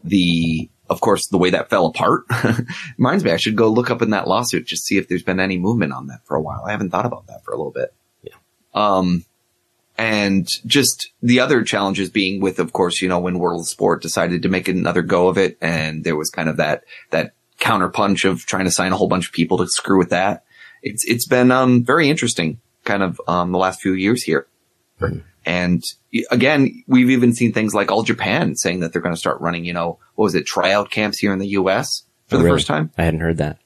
[0.04, 2.24] The of course the way that fell apart
[2.98, 5.40] reminds me I should go look up in that lawsuit just see if there's been
[5.40, 6.64] any movement on that for a while.
[6.66, 7.92] I haven't thought about that for a little bit.
[8.22, 8.34] Yeah.
[8.74, 9.24] Um,
[9.98, 14.00] and just the other challenges being with, of course, you know, when World of Sport
[14.00, 17.88] decided to make another go of it, and there was kind of that that counter
[17.88, 20.44] punch of trying to sign a whole bunch of people to screw with that.
[20.82, 24.46] It's it's been um, very interesting, kind of um, the last few years here.
[25.44, 25.82] And
[26.30, 29.64] again, we've even seen things like All Japan saying that they're going to start running,
[29.64, 32.04] you know, what was it, tryout camps here in the U.S.
[32.26, 32.56] for the Really?
[32.56, 32.90] first time.
[32.98, 33.58] I hadn't heard that.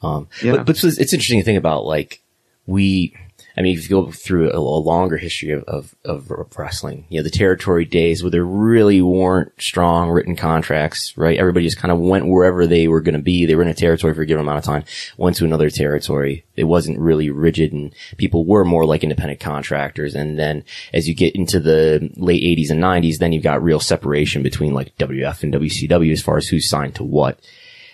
[0.00, 0.52] Um, Yeah.
[0.56, 2.22] but, but it's, it's interesting to think about like
[2.66, 3.16] we,
[3.56, 7.18] I mean, if you go through a, a longer history of, of, of wrestling, you
[7.20, 11.38] know, the territory days where there really weren't strong written contracts, right?
[11.38, 13.46] Everybody just kind of went wherever they were going to be.
[13.46, 14.84] They were in a territory for a given amount of time,
[15.16, 16.44] went to another territory.
[16.56, 20.14] It wasn't really rigid and people were more like independent contractors.
[20.16, 23.80] And then as you get into the late eighties and nineties, then you've got real
[23.80, 27.38] separation between like WF and WCW as far as who's signed to what.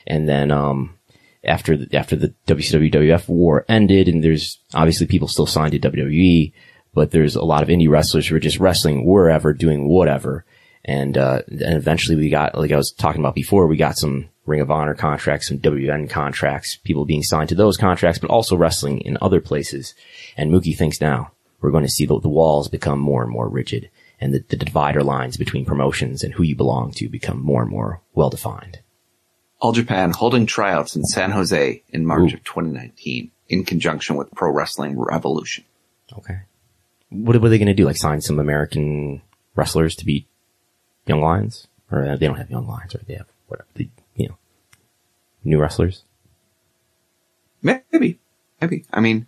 [0.07, 0.96] And then, um,
[1.44, 5.79] after the, after the WCW WF war ended, and there's obviously people still signed to
[5.79, 6.53] WWE,
[6.94, 10.44] but there's a lot of indie wrestlers who are just wrestling wherever, doing whatever.
[10.85, 14.29] And, uh, and eventually we got, like I was talking about before, we got some
[14.46, 18.57] Ring of Honor contracts, some WN contracts, people being signed to those contracts, but also
[18.57, 19.94] wrestling in other places.
[20.37, 23.48] And Mookie thinks now we're going to see the, the walls become more and more
[23.48, 27.62] rigid and the, the divider lines between promotions and who you belong to become more
[27.62, 28.81] and more well defined.
[29.61, 32.37] All Japan holding tryouts in San Jose in March Ooh.
[32.37, 35.64] of 2019 in conjunction with Pro Wrestling Revolution.
[36.16, 36.40] Okay.
[37.11, 37.85] What, what are they going to do?
[37.85, 39.20] Like sign some American
[39.55, 40.27] wrestlers to be
[41.07, 41.66] young lions?
[41.90, 43.07] Or uh, they don't have young lions, right?
[43.07, 44.38] They have whatever, the, you know,
[45.44, 46.05] new wrestlers.
[47.62, 48.18] Maybe,
[48.61, 48.85] maybe.
[48.92, 49.27] I mean,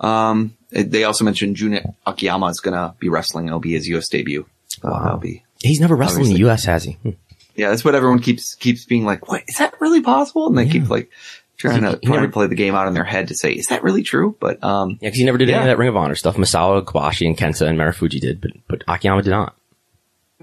[0.00, 3.46] um, they also mentioned Jun Akiyama is going to be wrestling.
[3.46, 4.08] It'll be his U.S.
[4.08, 4.46] debut.
[4.66, 5.02] So Wow.
[5.04, 6.92] that'll be, He's never wrestled in the U.S., has he?
[6.92, 7.10] Hmm.
[7.54, 10.46] Yeah, that's what everyone keeps, keeps being like, what, is that really possible?
[10.46, 11.10] And they keep like
[11.56, 13.82] trying to, trying to play the game out in their head to say, is that
[13.82, 14.36] really true?
[14.40, 16.36] But, um, Yeah, because he never did any of that Ring of Honor stuff.
[16.36, 19.56] Misawa, Kobashi, and Kenta and Marufuji did, but, but Akiyama did not.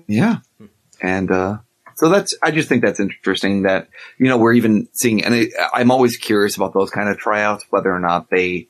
[0.07, 0.37] Yeah.
[1.01, 1.57] And, uh,
[1.95, 5.47] so that's, I just think that's interesting that, you know, we're even seeing, and I,
[5.73, 8.69] I'm always curious about those kind of tryouts, whether or not they,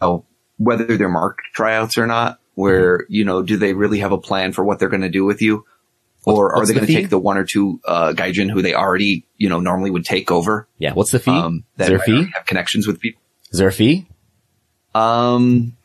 [0.00, 0.24] oh,
[0.58, 4.52] whether they're marked tryouts or not, where, you know, do they really have a plan
[4.52, 5.64] for what they're going to do with you?
[6.24, 8.62] Or are what's they the going to take the one or two, uh, gaijin who
[8.62, 10.68] they already, you know, normally would take over?
[10.78, 11.32] Yeah, what's the fee?
[11.32, 12.30] Um, Is that there a fee?
[12.34, 13.20] have connections with people.
[13.50, 14.06] Is there a fee?
[14.94, 15.76] Um,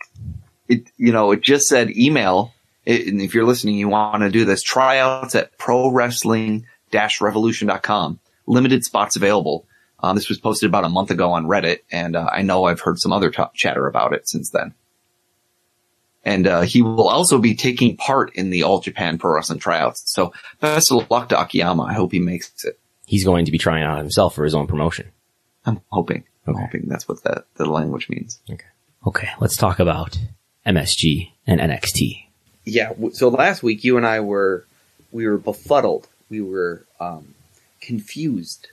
[0.68, 2.54] it, you know, it just said email.
[2.86, 8.20] It, and if you're listening, you want to do this tryouts at pro wrestling revolution.com.
[8.46, 9.66] Limited spots available.
[10.00, 12.82] Um, this was posted about a month ago on Reddit and, uh, I know I've
[12.82, 14.74] heard some other t- chatter about it since then.
[16.28, 20.04] And, uh, he will also be taking part in the All Japan Pro Wrestling tryouts.
[20.14, 21.84] So best of luck to Akiyama.
[21.84, 22.78] I hope he makes it.
[23.06, 25.12] He's going to be trying out himself for his own promotion.
[25.66, 26.24] I'm hoping.
[26.46, 26.64] I'm Okay.
[26.66, 28.40] hoping that's what that, the language means.
[28.50, 28.66] Okay.
[29.06, 30.18] Okay, let's talk about
[30.66, 32.26] MSG and NXT.
[32.66, 32.92] yeah.
[33.14, 34.66] So last week, you and I were
[35.14, 36.08] we were befuddled.
[36.30, 37.34] We were um,
[37.80, 38.68] confused.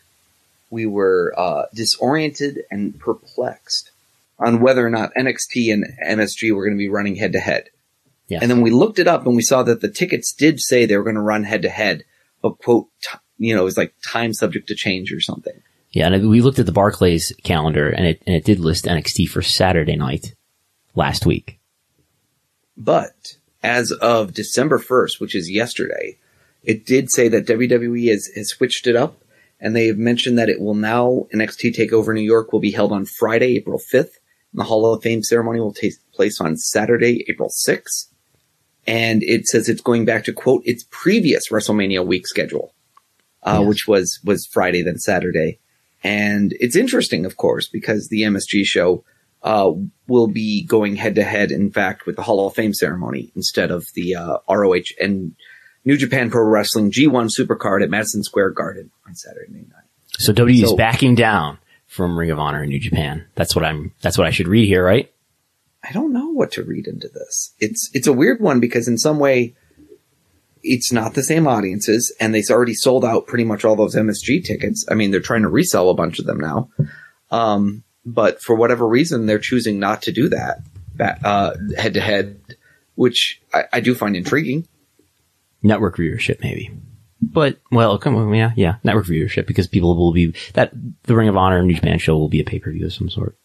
[0.70, 3.92] We were uh, disoriented and perplexed
[4.38, 7.70] on whether or not NXT and MSG were going to be running head to head.
[8.40, 10.96] And then we looked it up and we saw that the tickets did say they
[10.96, 12.04] were going to run head to head,
[12.42, 15.60] but quote, t- you know, it was like time subject to change or something.
[15.90, 19.28] Yeah, and we looked at the Barclays calendar, and it and it did list NXT
[19.28, 20.34] for Saturday night
[20.96, 21.60] last week.
[22.76, 26.18] But as of December 1st, which is yesterday,
[26.62, 29.22] it did say that WWE has, has switched it up
[29.60, 32.92] and they have mentioned that it will now, NXT TakeOver New York will be held
[32.92, 34.18] on Friday, April 5th.
[34.54, 38.08] The Hall of Fame ceremony will take place on Saturday, April 6th.
[38.86, 42.72] And it says it's going back to quote its previous WrestleMania week schedule,
[43.42, 43.68] uh, Yes.
[43.68, 45.58] which was, was Friday, then Saturday.
[46.02, 49.04] And it's interesting, of course, because the MSG show,
[49.42, 49.72] uh,
[50.06, 53.70] will be going head to head, in fact, with the Hall of Fame ceremony instead
[53.70, 55.34] of the uh, ROH and
[55.86, 59.84] New Japan Pro Wrestling G1 Supercard at Madison Square Garden on Saturday night.
[60.18, 61.58] So WWE is So- backing down
[61.94, 63.26] from Ring of Honor and New Japan.
[63.34, 63.92] That's what I'm.
[64.02, 65.10] That's what I should read here, right?
[65.82, 67.54] I don't know what to read into this.
[67.60, 69.54] It's it's a weird one because in some way,
[70.62, 74.44] it's not the same audiences, and they've already sold out pretty much all those MSG
[74.44, 74.84] tickets.
[74.90, 76.70] I mean, they're trying to resell a bunch of them now,
[77.30, 80.62] um, but for whatever reason, they're choosing not to do that
[80.98, 82.40] head to head,
[82.94, 84.66] which I, I do find intriguing.
[85.62, 86.70] Network viewership, maybe.
[87.22, 90.72] But well, come on, yeah, yeah, network viewership because people will be that
[91.04, 93.08] the Ring of Honor New Japan show will be a pay per view of some
[93.08, 93.36] sort.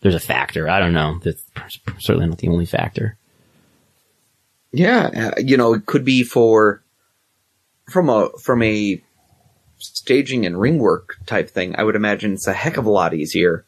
[0.00, 0.68] there's a factor.
[0.68, 1.20] I don't know.
[1.22, 1.44] That's
[1.98, 3.16] certainly not the only factor.
[4.72, 6.82] Yeah, uh, you know, it could be for
[7.90, 9.02] from a from a
[9.78, 11.74] staging and ring work type thing.
[11.76, 13.64] I would imagine it's a heck of a lot easier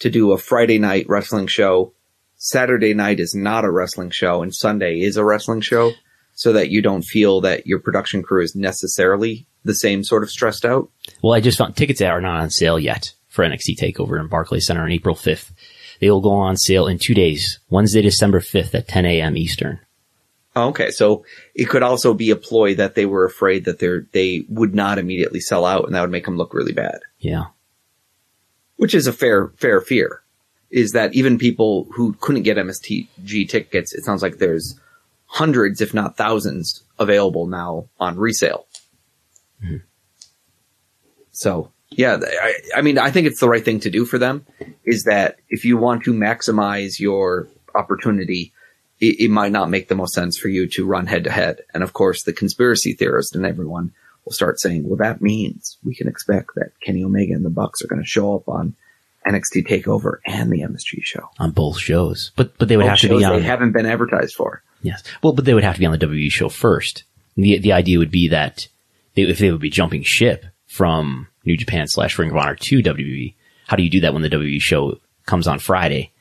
[0.00, 1.92] to do a Friday night wrestling show.
[2.38, 5.92] Saturday night is not a wrestling show, and Sunday is a wrestling show,
[6.36, 10.30] so that you don't feel that your production crew is necessarily the same sort of
[10.30, 10.88] stressed out.
[11.22, 14.66] Well, I just found tickets are not on sale yet for NXT Takeover in Barclays
[14.66, 15.50] Center on April 5th.
[15.98, 19.36] They will go on sale in two days, Wednesday, December 5th at 10 a.m.
[19.36, 19.80] Eastern.
[20.54, 23.98] Oh, okay, so it could also be a ploy that they were afraid that they
[24.12, 27.00] they would not immediately sell out, and that would make them look really bad.
[27.18, 27.46] Yeah.
[28.76, 30.22] Which is a fair fair fear.
[30.70, 34.80] Is that even people who couldn't get MSG tickets, it sounds like there's
[35.36, 38.66] hundreds, if not thousands, available now on resale.
[39.62, 39.76] Mm-hmm.
[41.32, 44.46] So yeah, I, I mean, I think it's the right thing to do for them.
[44.84, 48.52] Is that if you want to maximize your opportunity,
[48.98, 51.60] it, it might not make the most sense for you to run head to head.
[51.74, 53.92] And of course, the conspiracy theorist and everyone
[54.24, 57.82] will start saying, well, that means we can expect that Kenny Omega and the Bucks
[57.82, 58.74] are going to show up on
[59.26, 62.32] NXT Takeover and the MSG show on both shows.
[62.36, 63.36] But but they would Both have to be on.
[63.36, 64.62] They haven't been advertised for.
[64.86, 65.02] Yes.
[65.22, 67.04] Well, but they would have to be on the WWE show first.
[67.36, 68.68] The the idea would be that
[69.14, 72.82] they, if they would be jumping ship from New Japan slash Ring of Honor to
[72.82, 73.34] WWE,
[73.66, 76.12] how do you do that when the WWE show comes on Friday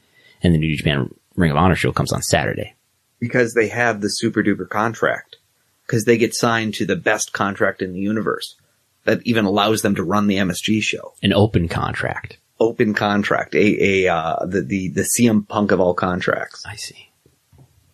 [0.41, 2.75] and the New Japan Ring of Honor show comes on Saturday?
[3.19, 5.38] because they have the super duper contract
[5.86, 8.56] because they get signed to the best contract in the universe
[9.04, 11.13] that even allows them to run the MSG show.
[11.21, 12.38] An open contract.
[12.60, 17.10] Open contract, a a uh, the the the CM Punk of all contracts, I see.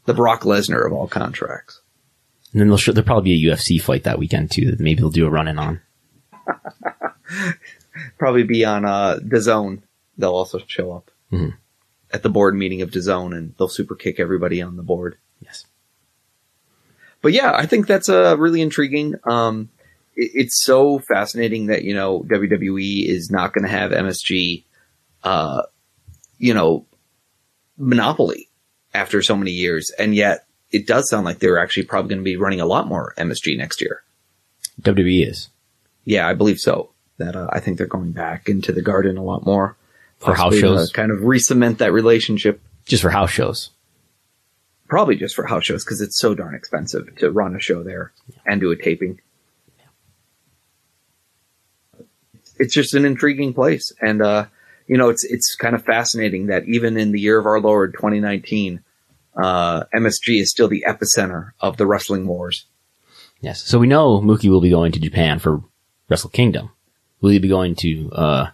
[0.05, 1.81] The Brock Lesnar of all contracts.
[2.53, 4.99] And then they'll sh- there'll probably be a UFC fight that weekend too that maybe
[5.01, 5.81] they'll do a run in on.
[8.17, 9.81] Probably be on uh DAZN.
[10.17, 11.53] They'll also show up Mhm.
[12.11, 15.17] at the board meeting of DAZN and they'll super kick everybody on the board.
[15.41, 15.65] Yes.
[17.21, 19.15] but yeah, I think that's uh, really intriguing.
[19.25, 19.69] Um,
[20.15, 24.63] it, it's so fascinating that you know WWE is not going to have MSG,
[25.23, 25.63] uh,
[26.37, 26.85] you know,
[27.77, 28.49] monopoly
[28.93, 32.23] after so many years, and yet it does sound like they're actually probably going to
[32.23, 34.03] be running a lot more MSG next year.
[34.81, 35.49] WWE is.
[36.05, 36.91] Yeah, I believe so.
[37.17, 39.77] That uh, I think they're going back into the garden a lot more
[40.17, 40.91] For house to shows?
[40.91, 42.61] kind of re-cement that relationship.
[42.85, 43.69] Just for house shows.
[44.87, 48.11] Probably just for house shows because it's so darn expensive to run a show there
[48.45, 49.21] and do a taping.
[52.57, 54.45] It's just an intriguing place, and uh,
[54.91, 57.93] you know, it's it's kind of fascinating that even in the year of our Lord
[57.93, 58.81] 2019,
[59.41, 62.65] uh, MSG is still the epicenter of the wrestling wars.
[63.39, 63.63] Yes.
[63.63, 65.63] So we know Mookie will be going to Japan for
[66.09, 66.71] Wrestle Kingdom.
[67.21, 68.49] Will he be going to uh,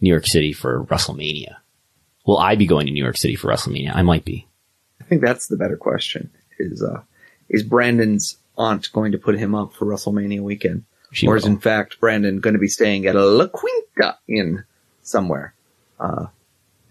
[0.00, 1.56] New York City for WrestleMania?
[2.24, 3.94] Will I be going to New York City for WrestleMania?
[3.94, 4.46] I might be.
[4.98, 7.02] I think that's the better question: is uh,
[7.50, 11.58] is Brandon's aunt going to put him up for WrestleMania weekend, She or is in
[11.58, 14.64] fact Brandon going to be staying at a La Quinta Inn
[15.02, 15.52] somewhere?
[16.02, 16.26] Uh,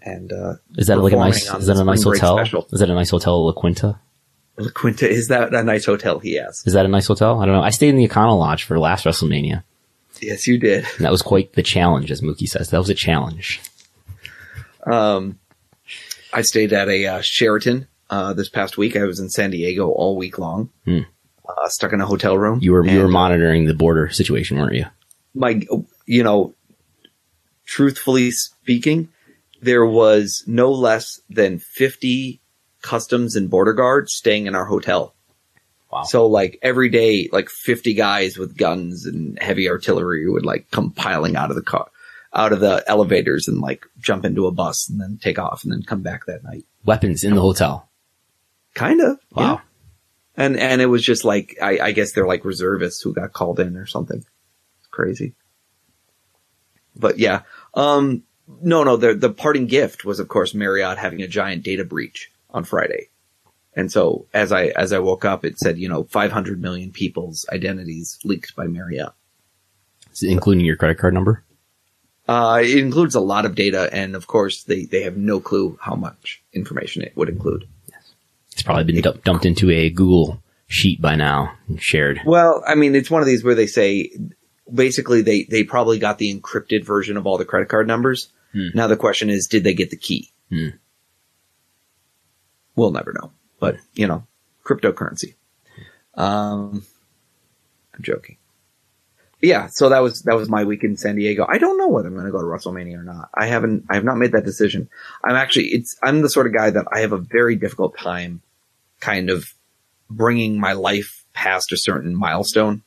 [0.04, 1.52] and uh, Is that like a nice?
[1.54, 2.36] Is that a nice hotel?
[2.38, 2.66] special.
[2.72, 4.00] Is that a nice hotel, La Quinta?
[4.58, 6.62] La Quinta is that a nice hotel he has?
[6.66, 7.40] Is that a nice hotel?
[7.40, 7.62] I don't know.
[7.62, 9.62] I stayed in the Econo Lodge for last WrestleMania,
[10.20, 10.84] Yes, you did.
[10.96, 12.70] and that was quite the challenge, as Mookie says.
[12.70, 13.60] That was a challenge.
[14.86, 15.38] Um,
[16.32, 18.96] I stayed at a uh, Sheraton uh, this past week.
[18.96, 21.00] I was in San Diego all week long, Hmm.
[21.48, 22.58] uh, stuck in a hotel room.
[22.62, 24.86] You were you were uh, monitoring the border situation, weren't you?
[25.34, 25.62] my,
[26.06, 26.54] you know,
[27.64, 29.08] truthfully speaking,
[29.60, 32.40] there was no less than 50
[32.82, 35.14] customs and border guards staying in our hotel.
[35.90, 36.02] Wow.
[36.02, 40.90] So like every day, like 50 guys with guns and heavy artillery would like come
[40.90, 41.88] piling out of the car,
[42.32, 45.72] out of the elevators and like jump into a bus and then take off and
[45.72, 46.64] then come back that night.
[46.84, 47.88] Weapons in the hotel.
[48.74, 49.18] Kind of.
[49.32, 49.54] Wow.
[49.54, 49.60] Yeah.
[50.34, 53.60] And, and it was just like, I, I guess they're like reservists who got called
[53.60, 54.18] in or something.
[54.18, 55.34] It's crazy.
[56.96, 57.42] But yeah.
[57.74, 58.22] Um,
[58.60, 62.30] no, no, the, the parting gift was of course Marriott having a giant data breach
[62.50, 63.08] on Friday.
[63.74, 67.46] And so as I, as I woke up, it said, you know, 500 million people's
[67.50, 69.12] identities leaked by Marriott.
[70.22, 71.42] including your credit card number.
[72.28, 75.78] Uh, it includes a lot of data and of course they, they have no clue
[75.80, 77.66] how much information it would include.
[78.52, 82.20] It's probably been dump- dumped into a Google sheet by now and shared.
[82.24, 84.10] Well, I mean, it's one of these where they say
[84.72, 88.28] basically they, they probably got the encrypted version of all the credit card numbers.
[88.52, 88.68] Hmm.
[88.74, 90.30] Now the question is, did they get the key?
[90.50, 90.68] Hmm.
[92.76, 94.26] We'll never know, but you know,
[94.64, 95.34] cryptocurrency.
[96.14, 96.84] Um,
[97.94, 98.36] I'm joking.
[99.42, 101.46] yeah, so that was that was my week in San Diego.
[101.48, 103.28] I don't know whether I'm going to go to WrestleMania or not.
[103.34, 104.88] I haven't I have not made that decision.
[105.24, 108.40] I'm actually it's I'm the sort of guy that I have a very difficult time
[109.00, 109.52] kind of
[110.08, 112.82] bringing my life past a certain milestone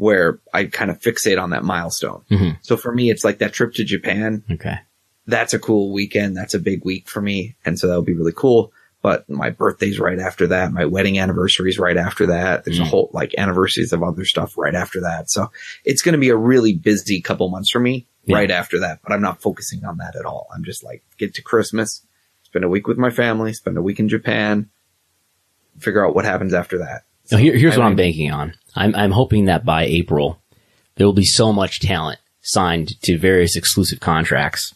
[0.00, 2.22] where I kind of fixate on that milestone.
[2.30, 2.56] Mhm.
[2.62, 4.42] So for me it's like that trip to Japan.
[4.50, 4.76] Okay.
[5.26, 6.36] That's a cool weekend.
[6.36, 8.72] That's a big week for me and so that would be really cool.
[9.02, 10.72] But my birthday's right after that.
[10.72, 12.64] My wedding anniversary's right after that.
[12.64, 12.86] There's a Mm.
[12.88, 15.30] whole like anniversaries of other stuff right after that.
[15.30, 15.50] So
[15.84, 18.36] it's going to be a really busy couple months for me Yeah.
[18.36, 20.48] right after that, but I'm not focusing on that at all.
[20.54, 22.02] I'm just like get to Christmas,
[22.42, 24.68] spend a week with my family, spend a week in Japan,
[25.78, 27.02] figure out what happens after that.
[27.30, 28.54] Now, here, here's I what I'm banking on.
[28.74, 30.40] I'm, I'm hoping that by April,
[30.96, 34.74] there will be so much talent signed to various exclusive contracts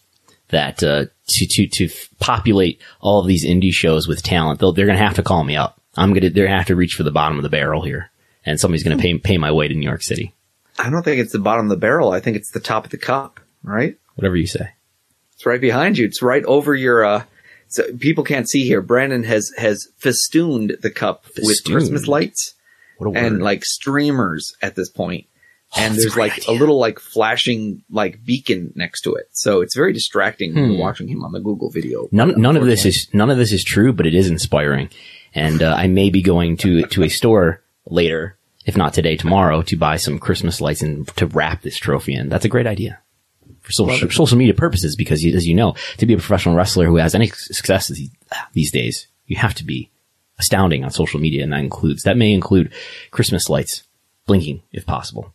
[0.49, 1.89] that uh, to to to
[2.21, 5.45] populate all of these indie shows with talent, they'll, they're going to have to call
[5.45, 5.81] me up.
[5.97, 8.11] I'm gonna they're gonna have to reach for the bottom of the barrel here,
[8.45, 10.35] and somebody's going to pay pay my way to New York City.
[10.79, 12.13] I don't think it's the bottom of the barrel.
[12.13, 13.97] I think it's the top of the cup, right?
[14.17, 14.73] Whatever you say.
[15.35, 16.07] It's right behind you.
[16.07, 17.25] It's right over your, uh,
[17.69, 18.81] so people can't see here.
[18.81, 22.54] Brandon has, has festooned the cup with Christmas lights.
[22.99, 23.19] What a word.
[23.19, 25.27] and like streamers at this point.
[25.77, 26.51] And that's a there's like idea.
[26.51, 29.29] a little like flashing like beacon next to it.
[29.33, 30.71] So it's very distracting when Hmm.
[30.73, 32.09] you're watching him on the Google video.
[32.13, 34.89] None, none of this is none of this is true, but it is inspiring,
[35.35, 38.37] and uh, I may be going to to a store later,
[38.67, 42.29] if not today, tomorrow, to buy some Christmas lights and to wrap this trophy in.
[42.29, 43.01] That's a great idea
[43.63, 46.97] for social social media purposes, because as you know, to be a professional wrestler who
[46.99, 47.91] has any success
[48.53, 49.91] these days, you have to be
[50.39, 52.73] astounding on social media, and that includes that may include
[53.11, 53.85] Christmas lights
[54.27, 55.33] blinking if possible.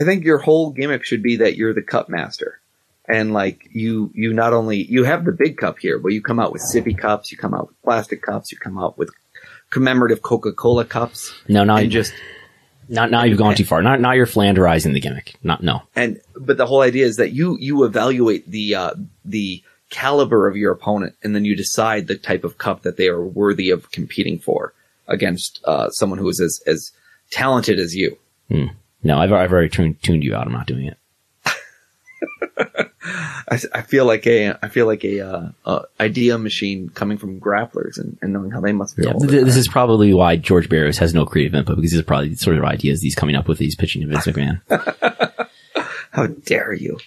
[0.00, 2.60] I think your whole gimmick should be that you're the cup master.
[3.08, 6.38] And like you, you not only, you have the big cup here, but you come
[6.38, 9.10] out with sippy cups, you come out with plastic cups, you come out with
[9.70, 11.32] commemorative Coca-Cola cups.
[11.48, 12.12] No, now you just,
[12.88, 13.82] not now you've gone too far.
[13.82, 15.36] Not now you're flanderizing the gimmick.
[15.42, 15.82] Not no.
[15.96, 18.94] and, but the whole idea is that you, you evaluate the, uh,
[19.24, 23.08] the caliber of your opponent and then you decide the type of cup that they
[23.08, 24.74] are worthy of competing for
[25.06, 26.92] against, uh, someone who is as, as
[27.30, 28.18] talented as you.
[29.02, 30.46] No, I've I've already tuned tuned you out.
[30.46, 30.98] I'm not doing it.
[33.50, 37.40] I, I feel like a I feel like a uh, uh, idea machine coming from
[37.40, 39.16] grapplers and, and knowing how they must feel.
[39.20, 42.04] Yeah, th- this is probably why George Barrios has no creative input because these are
[42.04, 43.58] probably the sort of ideas he's coming up with.
[43.58, 45.48] He's pitching to Vince McMahon.
[46.10, 46.98] how dare you?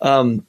[0.00, 0.44] Um,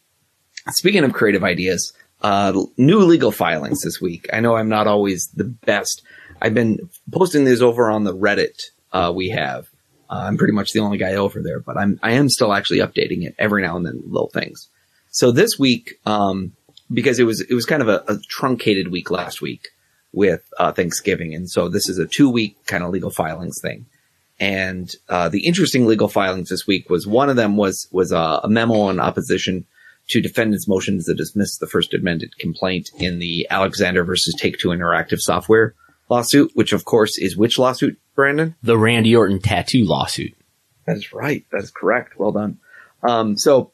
[0.71, 4.27] speaking of creative ideas, uh, new legal filings this week.
[4.33, 6.01] I know I'm not always the best.
[6.41, 9.67] I've been posting these over on the Reddit uh, we have.
[10.09, 12.79] Uh, I'm pretty much the only guy over there, but I'm I am still actually
[12.79, 14.67] updating it every now and then, little things.
[15.11, 16.53] So this week, um,
[16.91, 19.69] because it was it was kind of a, a truncated week last week
[20.11, 23.85] with uh, Thanksgiving, and so this is a two week kind of legal filings thing.
[24.39, 28.39] And uh, the interesting legal filings this week was one of them was was uh,
[28.43, 29.67] a memo in opposition
[30.09, 34.69] to defendants' motions to dismiss the first amended complaint in the Alexander versus Take Two
[34.69, 35.75] Interactive Software
[36.09, 38.55] lawsuit, which of course is which lawsuit, Brandon?
[38.63, 40.35] the Randy Orton tattoo lawsuit.
[40.85, 41.45] That is right.
[41.51, 42.17] That is correct.
[42.17, 42.59] Well done.
[43.07, 43.71] Um, so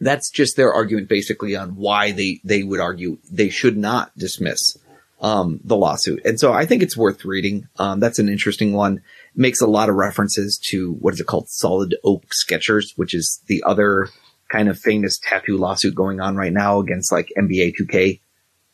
[0.00, 4.76] that's just their argument basically on why they, they would argue they should not dismiss,
[5.22, 6.20] um, the lawsuit.
[6.26, 7.68] And so I think it's worth reading.
[7.78, 9.00] Um, that's an interesting one.
[9.34, 11.48] Makes a lot of references to what is it called?
[11.48, 14.10] Solid Oak Sketches, which is the other
[14.50, 18.20] kind of famous tattoo lawsuit going on right now against like NBA 2K,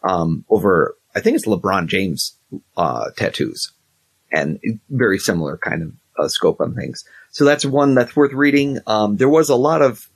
[0.02, 2.36] um, over, I think it's LeBron James,
[2.76, 3.72] uh, tattoos
[4.32, 4.58] and
[4.88, 7.04] very similar kind of uh, scope on things.
[7.30, 8.78] So that's one that's worth reading.
[8.86, 10.08] Um, there was a lot of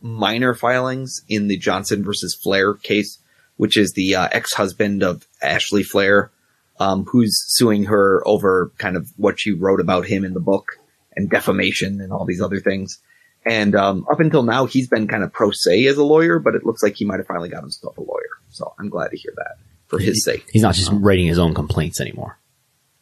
[0.00, 3.18] minor filings in the Johnson versus Flair case,
[3.56, 6.30] which is the uh, ex-husband of Ashley Flair,
[6.78, 10.78] um, who's suing her over kind of what she wrote about him in the book
[11.16, 12.98] and defamation and all these other things.
[13.46, 16.54] And um, up until now, he's been kind of pro se as a lawyer, but
[16.54, 18.38] it looks like he might have finally got himself a lawyer.
[18.50, 20.46] So I'm glad to hear that for his sake.
[20.50, 22.38] He's not just writing his own complaints anymore.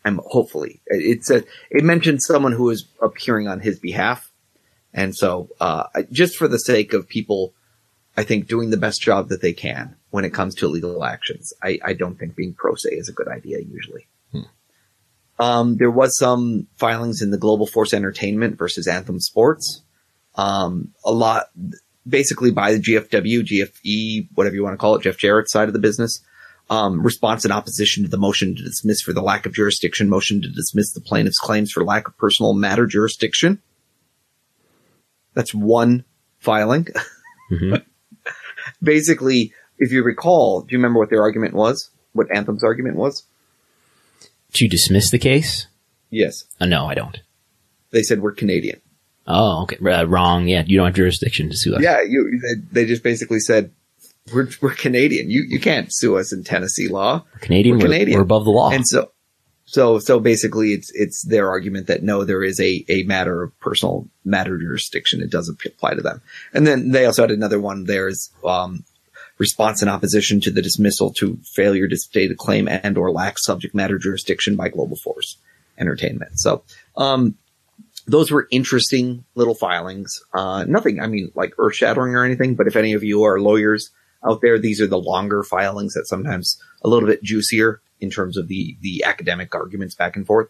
[0.05, 4.33] I'm hopefully it's a it mentioned someone who is appearing on his behalf,
[4.93, 7.55] and so uh, just for the sake of people,
[8.17, 11.53] I think doing the best job that they can when it comes to legal actions.
[11.63, 14.09] I, I don't think being pro se is a good idea usually.
[15.39, 19.83] Um, there was some filings in the Global Force Entertainment versus Anthem Sports.
[20.35, 21.47] Um, a lot,
[22.09, 25.75] basically by the GFW, GFE, whatever you want to call it, Jeff Jarrett's side of
[25.75, 26.21] the business
[26.71, 30.41] um, response in opposition to the motion to dismiss for the lack of jurisdiction, motion
[30.43, 33.61] to dismiss the plaintiff's claims for lack of personal matter jurisdiction.
[35.35, 36.05] That's one
[36.39, 36.89] filing.
[37.51, 37.85] Mhm.
[38.83, 41.91] Basically, if you recall, do you remember what their argument was?
[42.13, 43.25] What Anthem's argument was?
[44.55, 45.67] To dismiss the case?
[46.11, 46.45] Yes.
[46.61, 47.21] Uh, no, I don't.
[47.91, 48.81] They said we're Canadian.
[49.27, 49.77] Oh, okay.
[49.85, 50.49] Uh, wrong.
[50.49, 51.83] Yeah, you don't have jurisdiction to sue us.
[51.83, 52.41] Yeah, you.
[52.73, 53.71] They just basically said
[54.35, 55.31] we're we're Canadian.
[55.31, 57.25] You you can't sue us in Tennessee law.
[57.35, 57.77] We're Canadian.
[57.77, 58.19] We're We're, Canadian.
[58.19, 58.71] we're above the law.
[58.71, 59.11] And so,
[59.65, 63.59] so, so basically it's, it's their argument that no, there is a, a matter of
[63.61, 65.23] personal matter jurisdiction.
[65.23, 66.21] It doesn't apply to them.
[66.53, 67.85] And then they also had another one.
[67.85, 68.85] There's, um,
[69.39, 73.39] response in opposition to the dismissal to failure to state a claim and or lack
[73.39, 75.39] subject matter jurisdiction by Global Force
[75.79, 76.39] Entertainment.
[76.39, 76.63] So,
[76.97, 77.37] um,
[78.07, 80.21] those were interesting little filings.
[80.35, 83.41] Uh, nothing, I mean, like earth shattering or anything, but if any of you are
[83.41, 83.91] lawyers
[84.25, 88.37] out there, these are the longer filings that sometimes a little bit juicier in terms
[88.37, 90.49] of the, the academic arguments back and forth,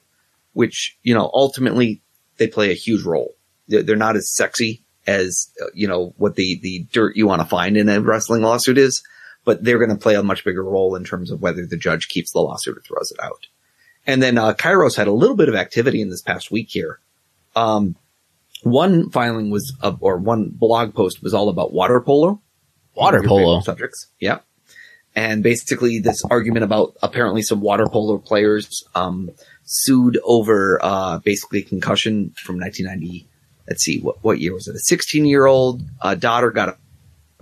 [0.55, 2.03] which, you know, ultimately
[2.38, 3.34] they play a huge role.
[3.68, 7.42] They're, they're not as sexy as, uh, you know, what the, the dirt you want
[7.42, 9.03] to find in a wrestling lawsuit is,
[9.44, 12.09] but they're going to play a much bigger role in terms of whether the judge
[12.09, 13.46] keeps the lawsuit or throws it out.
[14.07, 17.00] And then, uh, Kyros had a little bit of activity in this past week here.
[17.55, 17.96] Um,
[18.62, 22.40] one filing was, uh, or one blog post was all about water polo.
[22.94, 23.61] Water One of your polo.
[23.61, 24.07] subjects.
[24.20, 24.40] Yeah.
[25.14, 29.30] And basically this argument about apparently some water polo players, um,
[29.64, 33.28] sued over, uh, basically concussion from 1990.
[33.68, 34.74] Let's see, what, what year was it?
[34.76, 36.76] A 16 year old, uh, daughter got a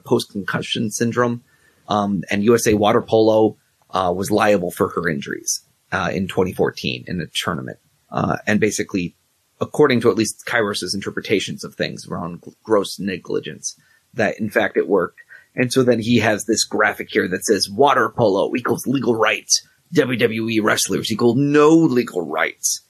[0.03, 1.43] post concussion syndrome.
[1.89, 3.57] Um, and USA Water Polo,
[3.91, 7.79] uh, was liable for her injuries, uh, in 2014 in a tournament.
[8.11, 9.17] Uh, and basically,
[9.61, 13.79] according to at least Kyros' interpretations of things around gross negligence,
[14.15, 15.21] that in fact it worked.
[15.55, 19.67] And so then he has this graphic here that says water polo equals legal rights.
[19.95, 22.83] WWE wrestlers equal no legal rights.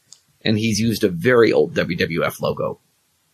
[0.43, 2.81] And he's used a very old WWF logo.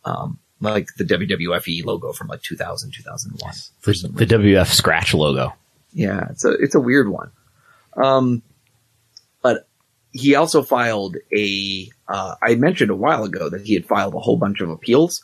[0.05, 3.55] Um, like the WWFE logo from like 2000, 2001.
[3.81, 5.53] for some the WF scratch logo.
[5.93, 7.31] yeah, it's a it's a weird one.
[7.97, 8.43] Um,
[10.17, 11.91] he also filed a.
[12.09, 15.23] Uh, I mentioned a while ago that he had filed a whole bunch of appeals,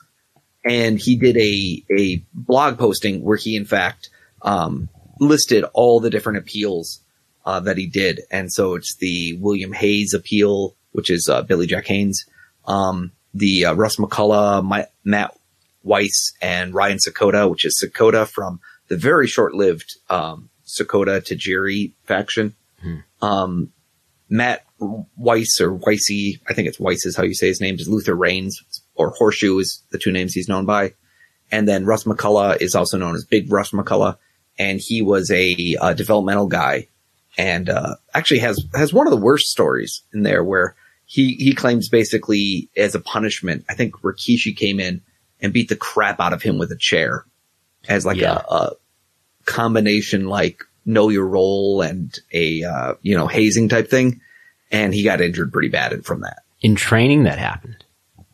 [0.64, 4.10] and he did a a blog posting where he in fact
[4.42, 4.88] um,
[5.18, 7.00] listed all the different appeals
[7.46, 11.66] uh, that he did, and so it's the William Hayes appeal, which is uh, Billy
[11.66, 12.26] Jack Haynes,
[12.66, 15.34] um, the uh, Russ McCullough, My, Matt
[15.82, 22.54] Weiss, and Ryan Sakoda, which is Sakoda from the very short-lived um, Sakoda Tajiri faction.
[23.22, 23.72] Um,
[24.28, 24.64] Matt
[25.16, 28.14] Weiss or Weissy, I think it's Weiss is how you say his name, is Luther
[28.14, 28.62] Reigns,
[28.94, 30.94] or Horshu is the two names he's known by.
[31.50, 34.16] And then Russ McCullough is also known as Big Russ McCullough,
[34.58, 36.88] and he was a, uh developmental guy,
[37.38, 40.74] and uh, actually has has one of the worst stories in there where
[41.06, 43.64] he he claims basically as a punishment.
[43.68, 45.00] I think Rikishi came in
[45.40, 47.24] and beat the crap out of him with a chair
[47.88, 48.42] as like Yeah.
[48.48, 48.70] a, a
[49.44, 54.20] combination like know your role and a uh, you know hazing type thing,
[54.72, 56.42] and he got injured pretty bad from that.
[56.60, 57.84] In training, that happened.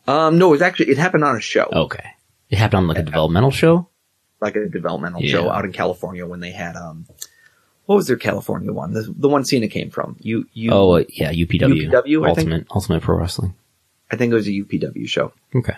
[0.07, 2.03] Um, no, it was actually it happened on a show, Okay.
[2.49, 3.87] It happened on like a developmental show.
[4.41, 5.31] like a developmental Yeah.
[5.31, 7.05] show out in California when they had um,
[7.85, 8.93] what was their California one?
[8.93, 10.15] The, the one Cena came from.
[10.19, 11.91] You you Oh, uh, yeah, UPW.
[11.91, 13.53] UPW, Ultimate, Ultimate Pro Wrestling.
[14.11, 15.33] I think it was a UPW show.
[15.55, 15.75] Okay.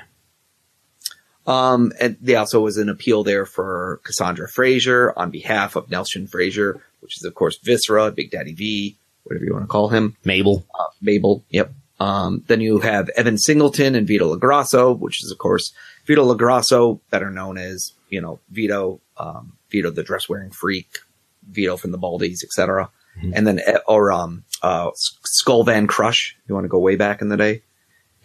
[1.48, 6.28] Um, and there also was an appeal there for Cassandra Frazier on behalf of Nelson
[6.28, 8.98] Frazier, which is of course Viscera, Big Daddy V,
[9.32, 10.16] whatever you want to call him.
[10.26, 10.66] Mabel.
[10.78, 11.44] uh, Mabel.
[11.50, 11.74] Yep.
[12.00, 15.72] Um, then you have Evan Singleton and Vito LoGrasso, which is of course
[16.06, 21.00] Vito LoGrasso, better known as you know Vito, um, Vito the dress wearing freak,
[21.48, 22.90] Vito from the Baldies, etc.
[23.36, 26.38] And then eh, or um, uh, Skull Von Crush.
[26.48, 27.62] You want to go way back in the day,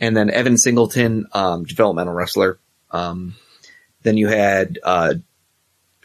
[0.00, 2.58] and then Evan Singleton, um, developmental wrestler.
[2.90, 3.34] Um,
[4.02, 5.14] then you had uh,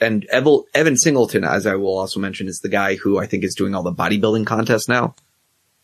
[0.02, 3.44] and Evel, Evan Singleton, as I will also mention, is the guy who I think
[3.44, 5.16] is doing all the bodybuilding contests now.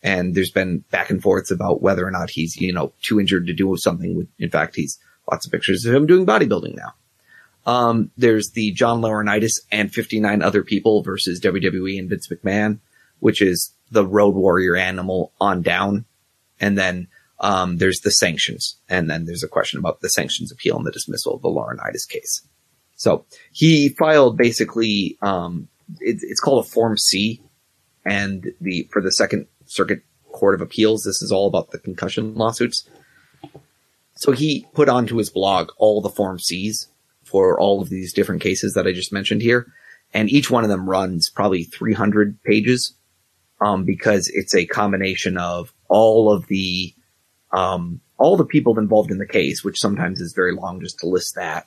[0.02, 3.46] And there's been back and forths about whether or not he's you know too injured
[3.46, 4.98] to do something in fact he's
[5.30, 6.94] lots of pictures of him doing bodybuilding now.
[7.66, 12.78] Um, there's the john laurinaitis and 59 other people versus wwe and vince mcmahon
[13.18, 16.04] which is the road warrior animal on down.
[16.60, 17.08] And then
[17.40, 18.76] um, there's the sanctions.
[18.88, 22.08] And then there's a question about the sanctions appeal and the dismissal of the laurinaitis
[22.08, 22.42] case
[22.98, 25.68] so he filed basically um,
[26.00, 27.40] it, it's called a form c.
[28.04, 32.34] And the for the second circuit court of appeals this is all about the concussion
[32.34, 32.86] lawsuits.
[34.16, 36.88] So he put onto his blog all the form c's
[37.24, 39.72] for all of these different cases that i just mentioned here.
[40.12, 42.94] And each one of them runs probably 300 pages
[43.60, 46.94] um, because it's a combination of all of the
[47.52, 51.06] um, all the people involved in the case which sometimes is very long just to
[51.06, 51.66] list that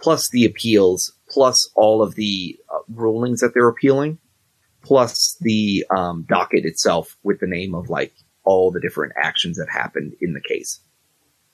[0.00, 4.18] plus the appeals plus all of the uh, rulings that they're appealing
[4.82, 8.12] plus the um, docket itself with the name of like
[8.44, 10.80] all the different actions that happened in the case.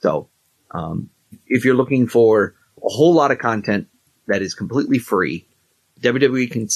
[0.01, 0.29] So
[0.73, 1.11] um,
[1.47, 3.89] if you're looking for a whole lot of content
[4.27, 5.47] that is completely free,
[6.01, 6.69] WWE Con-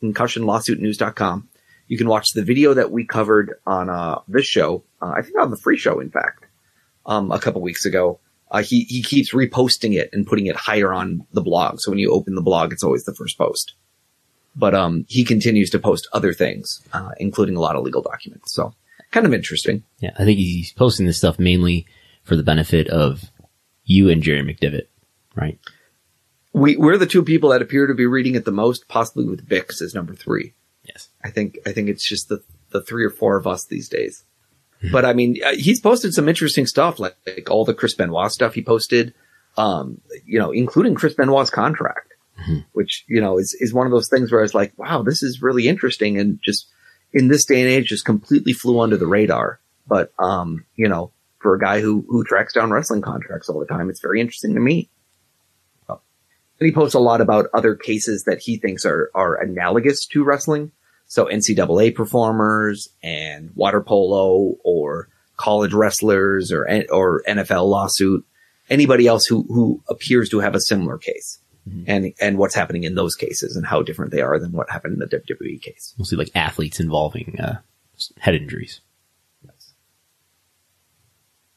[0.00, 1.48] Concussion Lawsuit News.com.
[1.88, 4.84] You can watch the video that we covered on uh, this show.
[5.00, 6.44] Uh, I think on the free show, in fact,
[7.06, 8.20] um, a couple weeks ago.
[8.50, 11.80] Uh, he he keeps reposting it and putting it higher on the blog.
[11.80, 13.74] So when you open the blog, it's always the first post.
[14.56, 18.54] But um, he continues to post other things, uh, including a lot of legal documents.
[18.54, 18.74] So
[19.10, 19.84] kind of interesting.
[20.00, 21.86] Yeah, I think he's posting this stuff mainly
[22.22, 23.30] for the benefit of
[23.84, 24.86] you and Jerry McDevitt,
[25.34, 25.58] right?
[26.52, 29.48] We we're the two people that appear to be reading it the most, possibly with
[29.48, 30.54] Bix as number three.
[30.84, 31.08] Yes.
[31.22, 34.24] I think I think it's just the the three or four of us these days.
[34.92, 38.30] But I mean, uh, he's posted some interesting stuff, like, like all the Chris Benoit
[38.30, 39.12] stuff he posted,
[39.56, 42.14] um, you know, including Chris Benoit's contract,
[42.72, 45.22] which you know is is one of those things where I was like, wow, this
[45.22, 46.68] is really interesting, and just
[47.12, 49.58] in this day and age, just completely flew under the radar.
[49.86, 51.10] But um, you know,
[51.40, 54.54] for a guy who who tracks down wrestling contracts all the time, it's very interesting
[54.54, 54.90] to me.
[56.60, 60.24] And he posts a lot about other cases that he thinks are are analogous to
[60.24, 60.72] wrestling.
[61.08, 68.24] So NCAA performers and water polo or college wrestlers or or NFL lawsuit,
[68.70, 71.40] anybody else who who appears to have a similar case.
[71.86, 74.94] And and what's happening in those cases and how different they are than what happened
[74.94, 75.94] in the WWE case.
[75.98, 77.58] Mostly like athletes involving uh,
[78.18, 78.80] head injuries.
[79.44, 79.74] Yes.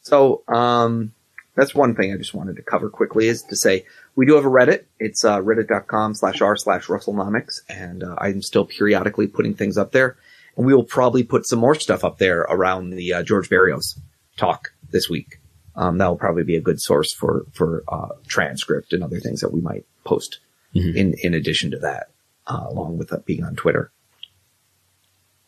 [0.01, 1.13] So, um,
[1.55, 3.85] that's one thing I just wanted to cover quickly is to say
[4.15, 4.85] we do have a Reddit.
[4.99, 7.61] It's uh, reddit.com slash r slash WrestleNomics.
[7.69, 10.17] and uh, I'm still periodically putting things up there.
[10.55, 13.99] And we will probably put some more stuff up there around the uh, George Barrios
[14.37, 15.39] talk this week.
[15.75, 19.39] Um, that will probably be a good source for for uh, transcript and other things
[19.39, 20.39] that we might post
[20.73, 22.09] in in addition to that,
[22.47, 23.91] uh, along with uh, being on Twitter.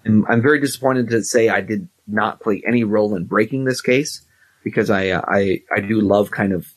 [0.05, 3.81] And I'm very disappointed to say I did not play any role in breaking this
[3.81, 4.25] case
[4.63, 6.67] because I uh, I I do love kind of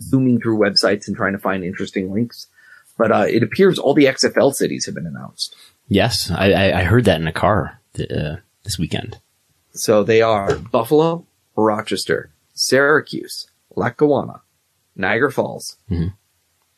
[0.00, 2.46] zooming through websites and trying to find interesting links.
[2.98, 5.56] But uh, it appears all the XFL cities have been announced.
[5.88, 9.18] Yes, I, I, I heard that in a car uh, this weekend.
[9.72, 14.42] So they are Buffalo, Rochester, Syracuse, Lackawanna,
[14.94, 16.12] Niagara Falls, Mhm.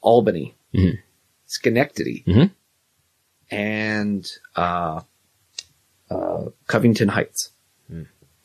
[0.00, 0.98] Albany, Mhm.
[1.46, 2.50] Schenectady, Mhm.
[3.50, 5.00] and uh,
[6.10, 7.50] uh, Covington Heights.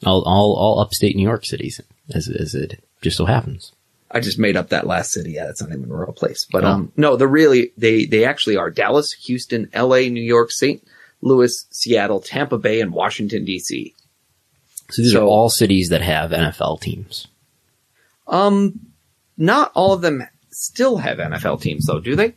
[0.06, 1.82] All, all, all upstate New York cities,
[2.14, 3.74] as, as it just so happens.
[4.12, 5.34] I just made up that last city.
[5.34, 6.46] Yeah, it's not even a real place.
[6.52, 6.68] But Oh.
[6.70, 10.82] um, no, they're really they they actually are Dallas, Houston, L.A., New York, St.
[11.22, 13.94] Louis, Seattle, Tampa Bay, and Washington D.C.
[14.90, 17.28] So these So- are all cities that have NFL teams.
[18.28, 18.80] Um,
[19.38, 22.36] not all of them still have NFL teams though, do they?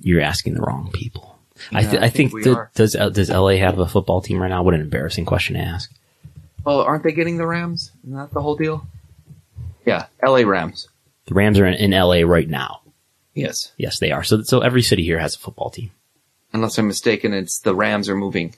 [0.00, 1.38] You're asking the wrong people.
[1.72, 4.48] I, th- I think think, that- does uh, does LA have a football team right
[4.48, 4.62] now?
[4.62, 5.90] What an embarrassing question to ask.
[6.64, 7.92] Well, aren't they getting the Rams?
[8.04, 8.86] Isn't that the whole deal?
[9.86, 10.44] Yeah, L.A.
[10.44, 10.88] Rams.
[11.26, 12.80] The Rams are in, in LA right now.
[13.34, 14.24] Yes, Yes, they are.
[14.24, 15.92] So so every city here has a football team.
[16.52, 18.54] unless I'm mistaken, it's the Rams are moving.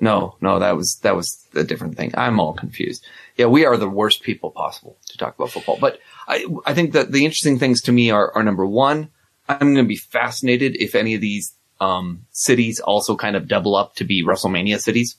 [0.00, 2.12] No, no, that was that was a different thing.
[2.16, 3.04] I'm all confused.
[3.36, 5.78] Yeah, we are the worst people possible to talk about football.
[5.80, 9.10] But I I think that the interesting things to me are are number one,
[9.48, 13.76] I'm going to be fascinated if any of these um, cities also kind of double
[13.76, 15.16] up to be WrestleMania cities,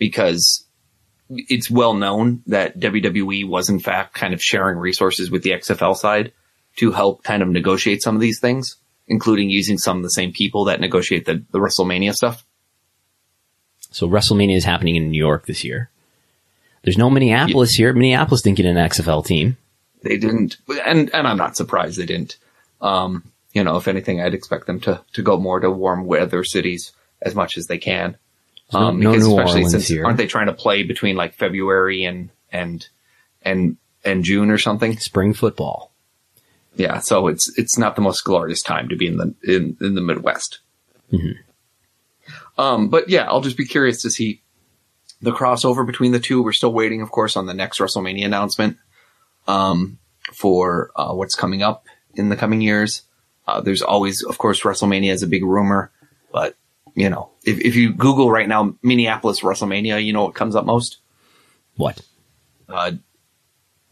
[0.00, 0.66] because
[1.28, 5.94] it's well known that WWE was in fact kind of sharing resources with the XFL
[5.94, 6.32] side
[6.76, 8.76] to help kind of negotiate some of these things,
[9.06, 12.44] including using some of the same people that negotiate the, the WrestleMania stuff.
[13.92, 15.90] So WrestleMania is happening in New York this year.
[16.82, 17.92] There's no Minneapolis here.
[17.92, 19.58] Minneapolis didn't get an XFL team.
[20.02, 22.38] They didn't, and and I'm not surprised they didn't.
[22.80, 26.42] Um, you know, if anything, I'd expect them to to go more to warm weather
[26.42, 28.16] cities as much as they can.
[28.72, 30.04] No- no New Orleans here.
[30.04, 32.88] aren't they trying to play between like February and and
[33.42, 34.98] and and June or something?
[34.98, 35.92] Spring football.
[36.76, 39.94] Yeah, so it's it's not the most glorious time to be in the in, in
[39.94, 40.60] the Midwest.
[42.58, 44.42] Um, but yeah, I'll just be curious to see
[45.20, 46.42] the crossover between the two.
[46.42, 48.76] We're still waiting, of course, on the next WrestleMania announcement
[49.48, 49.98] um,
[50.32, 53.02] for uh, what's coming up in the coming years.
[53.46, 55.90] Uh, there's always, of course, WrestleMania is a big rumor,
[56.32, 56.56] but
[56.94, 60.64] you know, if if you Google right now Minneapolis WrestleMania, you know what comes up
[60.64, 60.98] most?
[61.76, 62.00] What?
[62.70, 62.92] uh,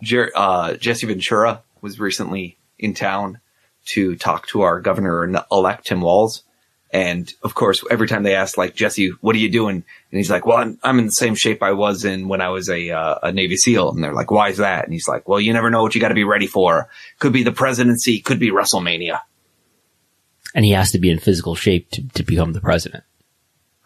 [0.02, 3.40] Jer- uh, Jesse Ventura was recently in town
[3.86, 6.42] to talk to our governor elect Tim Walz.
[6.90, 9.76] And of course, every time they ask, like, Jesse, what are you doing?
[9.76, 9.84] And
[10.16, 12.70] he's like, well, I'm, I'm in the same shape I was in when I was
[12.70, 13.90] a, uh, a Navy SEAL.
[13.90, 14.84] And they're like, why is that?
[14.84, 16.88] And he's like, well, you never know what you got to be ready for.
[17.18, 19.20] Could be the presidency, could be WrestleMania.
[20.54, 23.04] And he has to be in physical shape to, to become the president.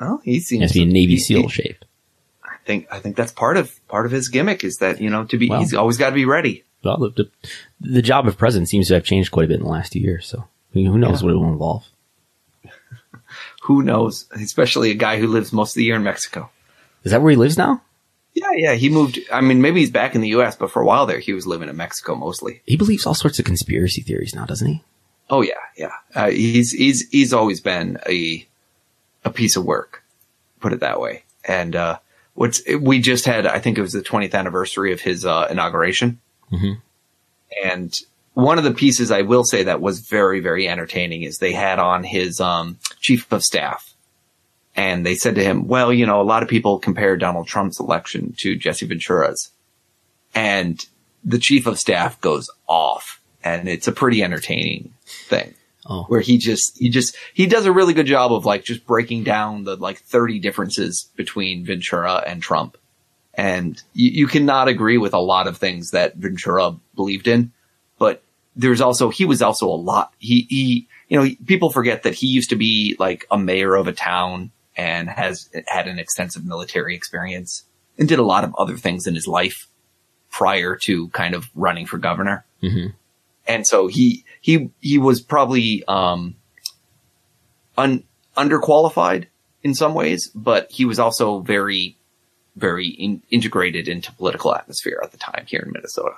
[0.00, 1.84] Oh, he He seems has to be in Navy he- SEAL he- shape.
[2.44, 5.24] I think I think that's part of part of his gimmick is that you know
[5.24, 6.64] to be Well- he's always got to be ready.
[6.84, 7.30] Well, the, the,
[7.80, 10.00] the job of president seems to have changed quite a bit in the last two
[10.00, 10.26] years.
[10.26, 11.84] So who knows what it will involve?
[13.62, 14.26] Who knows?
[14.32, 16.50] Especially a guy who lives most of the year in Mexico.
[17.04, 17.82] Is that where he lives now?
[18.34, 18.74] Yeah, yeah.
[18.74, 19.18] He moved.
[19.32, 21.46] I mean, maybe he's back in the U.S., but for a while there, he was
[21.46, 22.62] living in Mexico mostly.
[22.66, 24.82] He believes all sorts of conspiracy theories now, doesn't he?
[25.32, 25.92] Oh yeah, yeah.
[26.14, 28.46] Uh, he's he's he's always been a
[29.24, 30.04] a piece of work,
[30.60, 31.24] put it that way.
[31.48, 31.98] And uh,
[32.34, 36.20] what's we just had, I think it was the 20th anniversary of his uh, inauguration,
[36.52, 36.80] Mhm.
[37.64, 37.98] and
[38.34, 41.78] one of the pieces I will say that was very very entertaining is they had
[41.78, 43.94] on his um, chief of staff,
[44.76, 47.80] and they said to him, "Well, you know, a lot of people compare Donald Trump's
[47.80, 49.50] election to Jesse Ventura's,"
[50.34, 50.84] and
[51.24, 56.38] the chief of staff goes off, and it's a pretty entertaining thing Oh, where he
[56.38, 59.74] just he just he does a really good job of like just breaking down the
[59.74, 62.76] like 30 differences between Ventura and Trump.
[63.34, 67.50] And you, you cannot agree with a lot of things that Ventura believed in,
[67.98, 68.22] but
[68.54, 72.28] there's also he was also a lot he he you know people forget that he
[72.28, 76.94] used to be like a mayor of a town and has had an extensive military
[76.94, 77.64] experience
[77.98, 79.66] and did a lot of other things in his life
[80.30, 82.94] prior to kind of running for governor Mhm.
[83.46, 86.36] And so he he he was probably um
[87.76, 88.04] un,
[88.36, 89.26] underqualified
[89.62, 91.96] in some ways, but he was also very
[92.56, 96.16] very in, integrated into political atmosphere at the time here in Minnesota.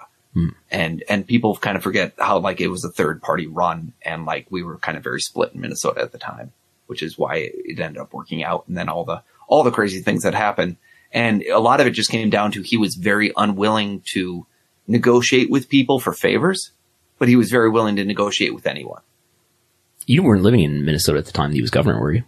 [0.71, 4.25] And and people kind of forget how like it was a third party run and
[4.25, 6.53] like we were kind of very split in Minnesota at the time,
[6.87, 10.01] which is why it ended up working out and then all the all the crazy
[10.01, 10.77] things that happened.
[11.13, 14.47] And a lot of it just came down to he was very unwilling to
[14.89, 16.73] negotiate with people for favors,
[17.19, 19.03] but he was very willing to negotiate with anyone.
[20.07, 22.25] you weren't living in Minnesota at the time that he was governor, were you?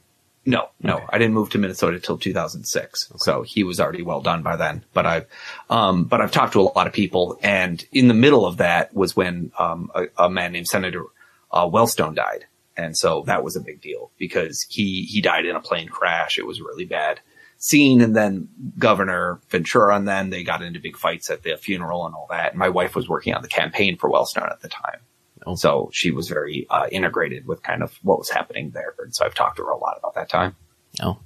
[0.48, 3.12] No, no, I didn't move to Minnesota till 2006.
[3.16, 4.84] So he was already well done by then.
[4.94, 5.26] But I've,
[5.68, 8.94] um, but I've talked to a lot of people, and in the middle of that
[8.94, 11.02] was when um, a, a man named Senator
[11.50, 15.56] uh, Wellstone died, and so that was a big deal because he he died in
[15.56, 16.38] a plane crash.
[16.38, 17.18] It was really bad
[17.58, 18.48] scene, and then
[18.78, 22.50] Governor Ventura, and then they got into big fights at the funeral and all that.
[22.50, 25.00] And my wife was working on the campaign for Wellstone at the time.
[25.46, 25.54] Oh.
[25.54, 28.94] So she was very uh, integrated with kind of what was happening there.
[28.98, 30.56] And so I've talked to her a lot about that time.
[31.00, 31.18] Oh,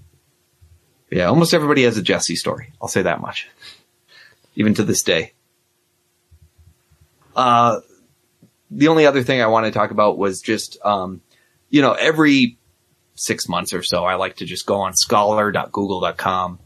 [1.10, 2.72] Yeah, almost everybody has a Jesse story.
[2.82, 3.48] I'll say that much.
[4.56, 5.32] Even to this day.
[7.34, 7.80] Uh,
[8.70, 11.22] the only other thing I want to talk about was just, um,
[11.70, 12.58] you know, every
[13.20, 16.58] six months or so, I like to just go on scholar.google.com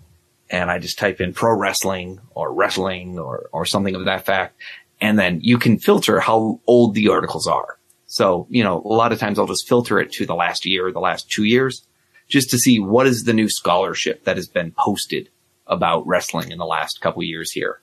[0.51, 4.61] and I just type in pro wrestling or wrestling or, or something of that fact.
[5.01, 7.79] And then you can filter how old the articles are.
[8.07, 10.87] So, you know, a lot of times I'll just filter it to the last year
[10.87, 11.85] or the last two years
[12.29, 15.29] just to see what is the new scholarship that has been posted
[15.67, 17.81] about wrestling in the last couple years here.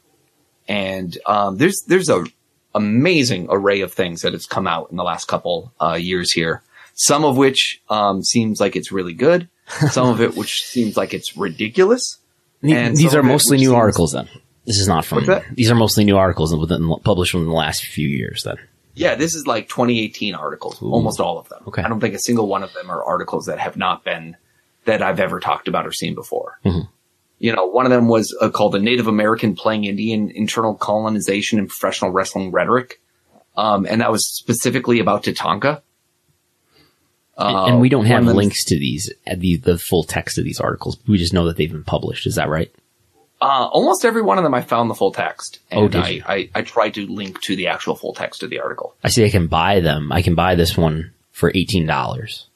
[0.67, 2.25] And um, there's there's a
[2.73, 6.63] amazing array of things that has come out in the last couple uh, years here.
[6.93, 9.49] Some of which um, seems like it's really good.
[9.91, 12.17] Some of it which seems like it's ridiculous.
[12.63, 14.11] And these are mostly new seems- articles.
[14.11, 14.29] Then
[14.65, 15.27] this is not from.
[15.53, 18.43] These are mostly new articles within published within the last few years.
[18.43, 18.57] Then
[18.93, 21.63] Yeah, this is like 2018 articles, almost all of them.
[21.67, 21.81] Okay.
[21.81, 24.37] I don't think a single one of them are articles that have not been
[24.85, 26.59] that I've ever talked about or seen before.
[26.63, 26.87] Mhm.
[27.39, 31.57] You know, one of them was uh, called "The Native American Playing Indian: Internal Colonization
[31.57, 33.01] and Professional Wrestling Rhetoric,"
[33.57, 35.81] um, and that was specifically about Tatanka.
[37.37, 40.59] Uh, and we don't have links to these, uh, the the full text of these
[40.59, 40.97] articles.
[41.07, 42.27] We just know that they've been published.
[42.27, 42.71] Is that right?
[43.41, 46.09] Uh, almost every one of them, I found the full text, and Oh, did I,
[46.09, 46.23] you?
[46.27, 48.95] I I tried to link to the actual full text of the article.
[49.03, 49.25] I see.
[49.25, 50.11] I can buy them.
[50.11, 52.47] I can buy this one for eighteen dollars.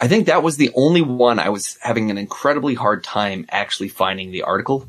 [0.00, 3.88] I think that was the only one I was having an incredibly hard time actually
[3.88, 4.86] finding the article.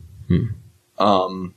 [0.99, 1.55] Um,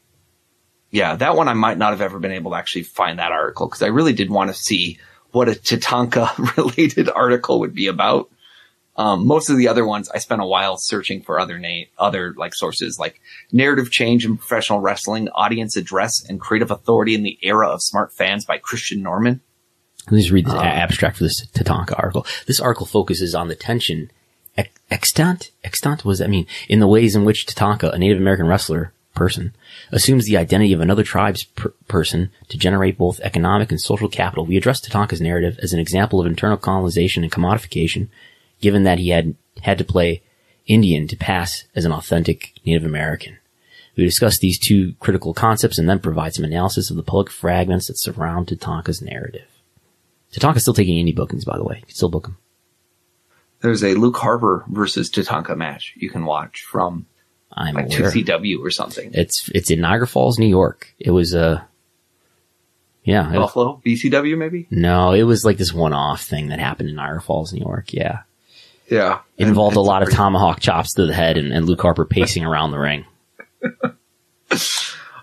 [0.91, 3.66] yeah, that one I might not have ever been able to actually find that article
[3.66, 4.99] because I really did want to see
[5.33, 8.30] what a Tatanka related article would be about.
[8.95, 12.35] Um, most of the other ones I spent a while searching for other name, other
[12.37, 13.20] like sources like
[13.51, 18.12] narrative change in professional wrestling, audience address and creative authority in the era of smart
[18.12, 19.41] fans by Christian Norman.
[20.07, 22.26] Let me just read the a- abstract for this Tatanka article.
[22.47, 24.11] This article focuses on the tension
[24.91, 25.51] extant.
[25.64, 26.05] Extant.
[26.05, 26.47] What does that mean?
[26.68, 29.55] In the ways in which Tatanka, a Native American wrestler person,
[29.91, 34.47] assumes the identity of another tribe's per- person to generate both economic and social capital.
[34.47, 38.09] We address Tatanka's narrative as an example of internal colonization and commodification,
[38.61, 40.23] given that he had had to play
[40.67, 43.39] Indian to pass as an authentic Native American.
[43.97, 47.89] We discuss these two critical concepts and then provide some analysis of the public fragments
[47.89, 49.47] that surround Tatanka's narrative.
[50.33, 51.77] Tatanka's still taking indie bookings, by the way.
[51.77, 52.39] You can still book them.
[53.61, 57.07] There's a Luke Harper versus Tatanka match you can watch from
[57.53, 58.11] I'm like aware.
[58.11, 59.11] 2CW or something.
[59.15, 60.95] It's it's in Niagara Falls, New York.
[60.99, 61.63] It was a uh,
[63.05, 63.27] yeah.
[63.29, 64.67] It was, Buffalo, BCW maybe.
[64.71, 67.93] no, it was like this one-off thing that happened in Niagara Falls, New York.
[67.93, 68.21] Yeah,
[68.89, 72.05] Yeah, it involved a lot of tomahawk chops to the head and, and Luke Harper
[72.05, 73.05] pacing around the ring.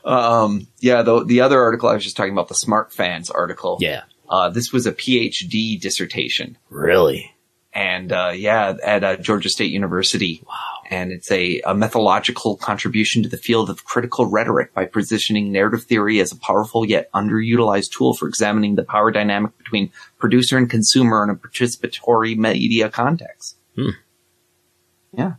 [0.04, 3.78] Um, yeah, the the other article I was just talking about the Smart Fans article.
[3.80, 7.36] Yeah, uh, this was a PhD dissertation, really.
[7.74, 10.42] and uh, yeah, at uh, Georgia State University.
[10.48, 10.79] Wow.
[10.90, 15.84] And it's a, a methodological contribution to the field of critical rhetoric by positioning narrative
[15.84, 20.70] theory as a powerful yet underutilized tool for examining the power dynamic between producer and
[20.70, 23.58] consumer in a participatory media context.
[23.76, 23.90] Hmm.
[25.14, 25.34] Yeah.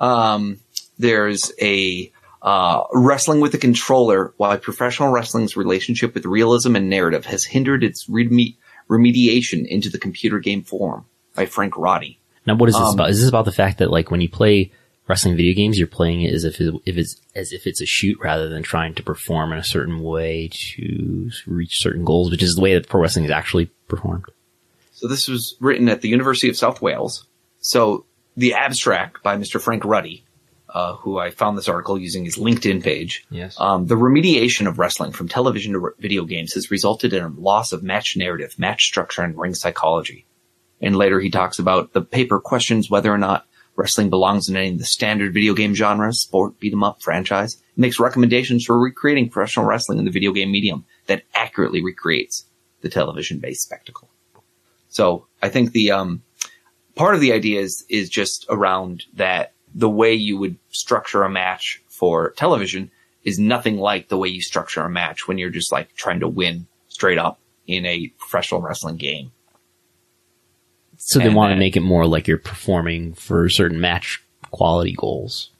[0.00, 0.58] Um,
[0.98, 2.10] there's a
[2.42, 7.84] uh, wrestling with the controller, why professional wrestling's relationship with realism and narrative has hindered
[7.84, 8.56] its reme-
[8.88, 11.04] remediation into the computer game form
[11.34, 12.19] by Frank Roddy.
[12.46, 13.10] Now, what is this Um, about?
[13.10, 14.72] Is this about the fact that like when you play
[15.08, 17.86] wrestling video games, you're playing it as if it, if it's as if it's a
[17.86, 22.42] shoot rather than trying to perform in a certain way to reach certain goals, which
[22.42, 24.24] is the way that pro wrestling is actually performed.
[24.92, 27.26] So this was written at the University of South Wales.
[27.60, 28.04] So
[28.36, 29.60] the abstract by Mr.
[29.60, 30.24] Frank Ruddy,
[30.68, 33.24] uh, who I found this article using his LinkedIn page.
[33.30, 33.56] Yes.
[33.58, 37.72] Um, the remediation of wrestling from television to video games has resulted in a loss
[37.72, 40.26] of match narrative, match structure, and ring psychology.
[40.80, 44.70] And later he talks about the paper questions whether or not wrestling belongs in any
[44.70, 47.54] of the standard video game genres, sport, beat 'em up, franchise.
[47.54, 52.46] It makes recommendations for recreating professional wrestling in the video game medium that accurately recreates
[52.82, 54.10] the television based spectacle.
[54.88, 56.22] So I think the um,
[56.94, 61.30] part of the idea is is just around that the way you would structure a
[61.30, 62.90] match for television
[63.22, 66.28] is nothing like the way you structure a match when you're just like trying to
[66.28, 69.30] win straight up in a professional wrestling game.
[71.02, 74.92] So they and want to make it more like you're performing for certain match quality
[74.92, 75.50] goals.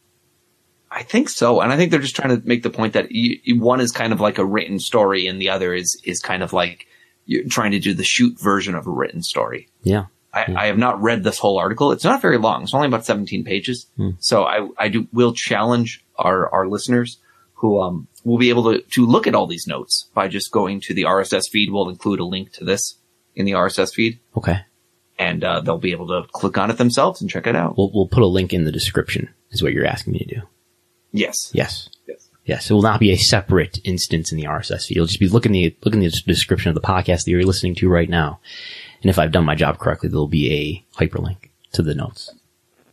[0.91, 3.39] I think so, and I think they're just trying to make the point that you,
[3.45, 6.43] you- one is kind of like a written story, and the other is is kind
[6.43, 6.87] of like
[7.27, 9.69] you're trying to do the shoot version of a written story.
[9.83, 10.07] Yeah.
[10.33, 11.91] I, I have not read this whole article.
[11.93, 12.63] It's not very long.
[12.63, 13.87] It's only about 17 pages.
[14.21, 17.19] So I, I do, will challenge our, our listeners
[17.55, 20.81] who, um, will be able to, to look at all these notes by just going
[20.83, 21.71] to the RSS feed.
[21.73, 22.97] We'll include a link to this
[23.35, 24.61] in the RSS feed Okay.
[25.21, 27.77] And, uh, they'll be able to click on it themselves and check it out.
[27.77, 29.29] We'll we'll put a link in the description.
[29.51, 30.43] Is what you're asking me to do.
[31.13, 31.51] Yes.
[31.53, 31.89] Yes.
[32.07, 32.29] Yes.
[32.47, 34.97] Yes, it will not be a separate instance in the RSS feed.
[34.97, 37.89] You'll just be looking the looking the description of the podcast that you're listening to
[37.89, 38.41] right now.
[39.03, 42.35] And if I've done my job correctly, there'll be a hyperlink to the notes.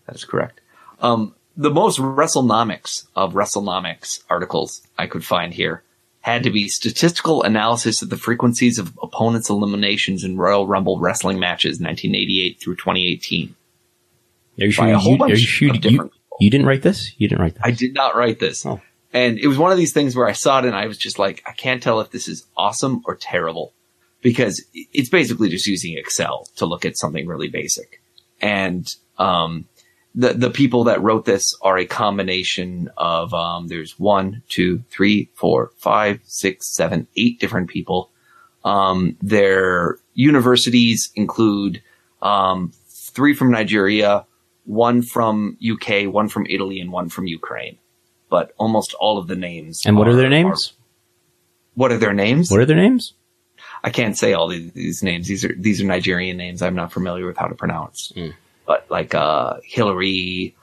[0.06, 0.62] That is correct.
[1.00, 5.84] Um, the most WrestleNomics of WrestleNomics articles I could find here
[6.28, 11.40] had to be statistical analysis of the frequencies of opponents' eliminations in Royal Rumble wrestling
[11.40, 13.56] matches 1988 through 2018.
[14.60, 14.88] Are you sure?
[14.88, 16.12] You, are you sure you,
[16.42, 17.14] you didn't write this?
[17.18, 17.64] You didn't write this.
[17.64, 18.66] I did not write this.
[18.66, 18.82] Oh.
[19.14, 21.18] And it was one of these things where I saw it and I was just
[21.18, 23.72] like, I can't tell if this is awesome or terrible
[24.22, 28.02] because it's basically just using Excel to look at something really basic.
[28.42, 28.86] And,
[29.18, 29.70] um,
[30.18, 35.30] the, the people that wrote this are a combination of, um, there's one, two, three,
[35.36, 38.10] four, five, six, seven, eight different people.
[38.66, 41.84] Um, their universities include,
[42.24, 44.26] um, three from Nigeria,
[44.66, 47.78] one from UK, one from Italy, and one from Ukraine.
[48.28, 49.84] But almost all of the names.
[49.86, 50.74] and what are their names?
[51.76, 52.50] what are their names?
[52.50, 53.14] What are their names?
[53.84, 55.28] I can't say all these, these names.
[55.28, 56.64] These are these are Nigerian names.
[56.64, 58.12] I'm not familiar with how to pronounce.
[58.16, 58.34] Mm.
[58.68, 60.56] But like uh, Hillary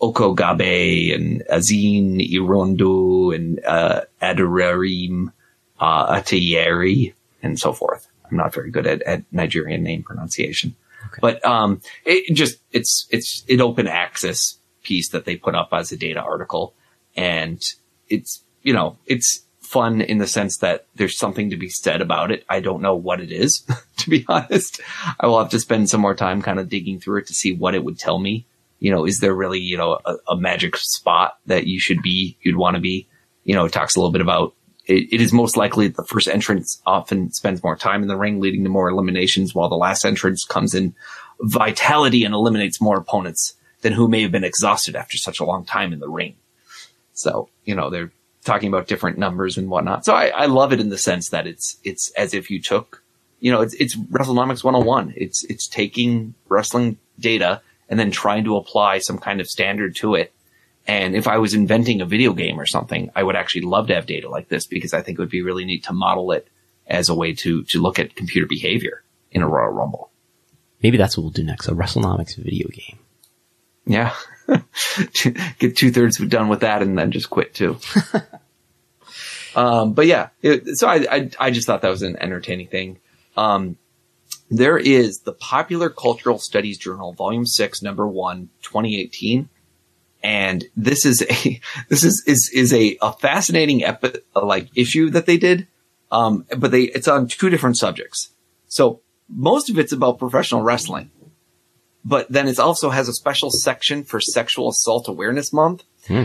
[0.00, 5.32] Okogabe and Azine Irondu and uh, Adararim
[5.80, 8.06] uh, Atayeri and so forth.
[8.30, 10.74] I'm not very good at, at Nigerian name pronunciation.
[11.20, 15.92] But um, it just it's it's an open access piece that they put up as
[15.92, 16.74] a data article,
[17.16, 17.62] and
[18.08, 22.30] it's you know it's fun in the sense that there's something to be said about
[22.30, 22.44] it.
[22.48, 23.66] I don't know what it is,
[23.98, 24.80] to be honest.
[25.20, 27.52] I will have to spend some more time kind of digging through it to see
[27.52, 28.46] what it would tell me.
[28.78, 32.36] You know, is there really you know a, a magic spot that you should be,
[32.42, 33.08] you'd want to be?
[33.44, 34.54] You know, it talks a little bit about
[34.86, 38.16] it, it is most likely that the first entrance often spends more time in the
[38.16, 40.94] ring, leading to more eliminations, while the last entrance comes in
[41.40, 45.64] vitality and eliminates more opponents than who may have been exhausted after such a long
[45.64, 46.36] time in the ring.
[47.12, 48.12] So, you know, they're
[48.46, 50.04] talking about different numbers and whatnot.
[50.04, 53.02] So I, I love it in the sense that it's, it's as if you took,
[53.40, 55.12] you know, it's, it's WrestleNomics 101.
[55.16, 60.14] It's, it's taking wrestling data and then trying to apply some kind of standard to
[60.14, 60.32] it.
[60.86, 63.94] And if I was inventing a video game or something, I would actually love to
[63.94, 66.48] have data like this because I think it would be really neat to model it
[66.86, 70.10] as a way to, to look at computer behavior in a Royal Rumble.
[70.82, 71.66] Maybe that's what we'll do next.
[71.66, 72.98] A WrestleNomics video game.
[73.86, 74.14] Yeah.
[75.58, 77.78] get two thirds done with that and then just quit too.
[79.56, 83.00] um, but yeah, it, so I, I, I just thought that was an entertaining thing.
[83.36, 83.78] Um,
[84.50, 89.48] there is the Popular Cultural Studies Journal, Volume Six, Number One, 2018,
[90.22, 95.26] and this is a this is is is a, a fascinating epi- like issue that
[95.26, 95.66] they did.
[96.12, 98.30] Um, but they it's on two different subjects.
[98.68, 101.10] So most of it's about professional wrestling,
[102.04, 105.82] but then it also has a special section for Sexual Assault Awareness Month.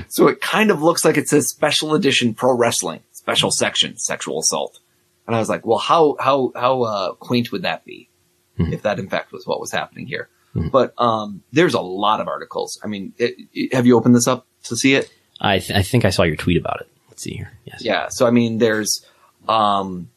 [0.10, 3.00] So it kind of looks like it says special edition pro wrestling,
[3.32, 4.80] special section sexual assault.
[5.28, 8.10] And I was like, well, how, how, how, uh, quaint would that be?
[8.58, 10.30] If that in fact was what was happening here.
[10.54, 12.80] But, um, there's a lot of articles.
[12.84, 15.10] I mean, it, it- have you opened this up to see it?
[15.40, 16.88] I, th- I think I saw your tweet about it.
[17.10, 17.52] Let's see here.
[17.66, 17.84] Yes.
[17.84, 18.10] Yeah.
[18.10, 19.06] So, I mean, there's,
[19.50, 20.10] um,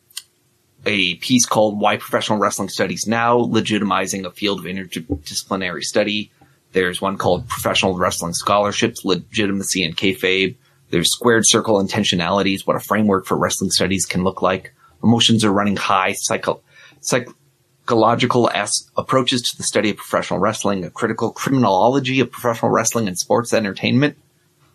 [0.84, 6.30] a piece called Why Professional Wrestling Studies Now, legitimizing a field of interdisciplinary study.
[6.72, 10.56] There's one called Professional Wrestling Scholarships, Legitimacy and Kayfabe.
[10.94, 14.72] There's Squared Circle Intentionalities, what a framework for wrestling studies can look like.
[15.02, 16.60] Emotions are running high, psycho,
[17.00, 23.08] psychological as approaches to the study of professional wrestling, a critical criminology of professional wrestling
[23.08, 24.16] and sports entertainment.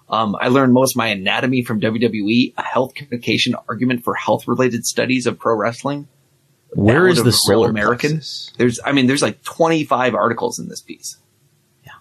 [0.10, 4.46] Um, I learned most of my anatomy from WWE, a health communication argument for health
[4.46, 6.10] related studies of pro wrestling.
[6.72, 8.16] Where is the solar American?
[8.16, 8.52] plexus?
[8.58, 11.16] There's, I mean, there's like 25 articles in this piece.
[11.86, 11.94] Yeah.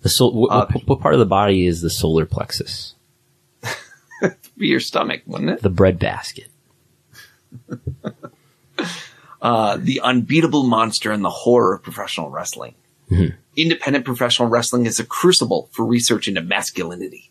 [0.00, 2.95] The sol- what, Uh, what, what part of the body is the solar plexus?
[4.58, 5.62] Be your stomach, wouldn't it?
[5.62, 6.48] The bread basket.
[9.42, 12.74] Uh, the unbeatable monster and the horror of professional wrestling.
[13.54, 17.30] Independent professional wrestling is a crucible for research into masculinity.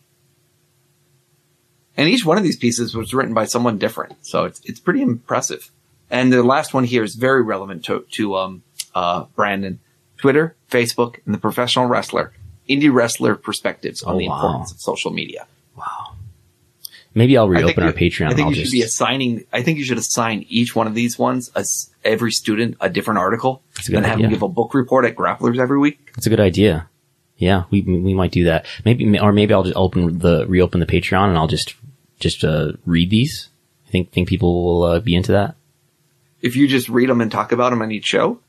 [1.96, 5.02] And each one of these pieces was written by someone different, so it's it's pretty
[5.02, 5.70] impressive.
[6.08, 8.62] And the last one here is very relevant to to um,
[8.94, 9.80] uh, Brandon.
[10.16, 12.32] Twitter, Facebook, and the professional wrestler,
[12.70, 14.36] indie wrestler perspectives on Oh, the wow.
[14.36, 15.46] importance of social media.
[17.16, 18.26] Maybe I'll reopen our Patreon.
[18.26, 19.46] I think I'll you just, should be assigning.
[19.50, 23.18] I think you should assign each one of these ones as every student a different
[23.18, 24.26] article, That's a good and have idea.
[24.26, 26.12] them give a book report at Grapplers every week.
[26.14, 26.90] That's a good idea.
[27.38, 28.66] Yeah, we we might do that.
[28.84, 31.74] Maybe or maybe I'll just open the reopen the Patreon and I'll just
[32.20, 33.48] just uh, read these.
[33.88, 35.56] I think think people will uh, be into that.
[36.42, 38.40] If you just read them and talk about them on each show,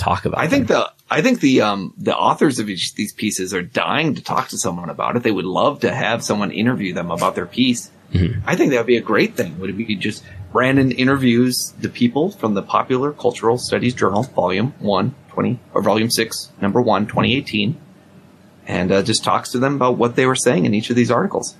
[0.00, 0.40] Talk about.
[0.40, 4.14] I think the I think the um the authors of each these pieces are dying
[4.14, 5.22] to talk to someone about it.
[5.22, 7.90] They would love to have someone interview them about their piece.
[8.12, 8.48] Mm-hmm.
[8.48, 9.58] I think that would be a great thing.
[9.58, 14.74] Would it be just Brandon interviews the people from the Popular Cultural Studies Journal, Volume
[14.80, 17.80] 1, 20, or Volume 6, Number 1, 2018,
[18.66, 21.10] and uh, just talks to them about what they were saying in each of these
[21.10, 21.54] articles.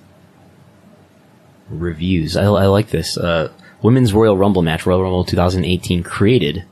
[1.69, 2.35] reviews.
[2.35, 3.17] I, I like this.
[3.17, 6.65] Uh, Women's Royal Rumble match, Royal Rumble 2018, created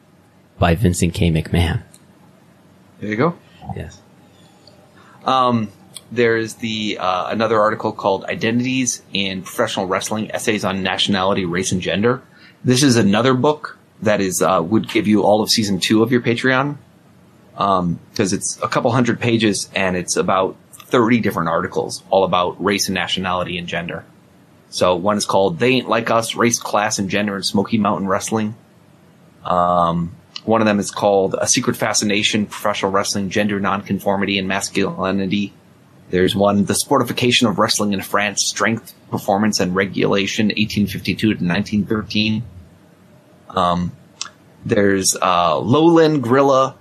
[0.57, 1.32] by Vincent K.
[1.32, 1.84] McMahon.
[2.99, 3.35] There you go.
[3.75, 4.01] Yes.
[5.25, 5.71] Um,
[6.11, 11.81] there's the uh, another article called "Identities in Professional Wrestling: Essays on Nationality, Race, and
[11.81, 12.21] Gender."
[12.63, 16.11] This is another book that is uh, would give you all of season two of
[16.11, 16.77] your Patreon
[17.53, 22.87] because it's a couple hundred pages and it's about thirty different articles all about race
[22.87, 24.05] and nationality and gender.
[24.69, 28.07] So one is called "They Ain't Like Us: Race, Class, and Gender in Smoky Mountain
[28.07, 28.55] Wrestling."
[29.43, 30.15] Um,
[30.49, 35.53] one of them is called A Secret Fascination, Professional Wrestling, Gender Nonconformity, and Masculinity.
[36.09, 42.43] There's one, The Sportification of Wrestling in France, Strength, Performance, and Regulation, 1852 to 1913.
[43.49, 43.91] Um,
[44.65, 46.75] there's uh, Lowland Gorilla,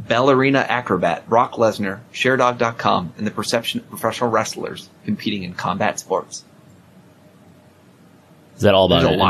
[0.00, 6.44] Ballerina Acrobat, Brock Lesnar, Sherdog.com, and the perception of professional wrestlers competing in combat sports.
[8.56, 9.22] Is that all about There's a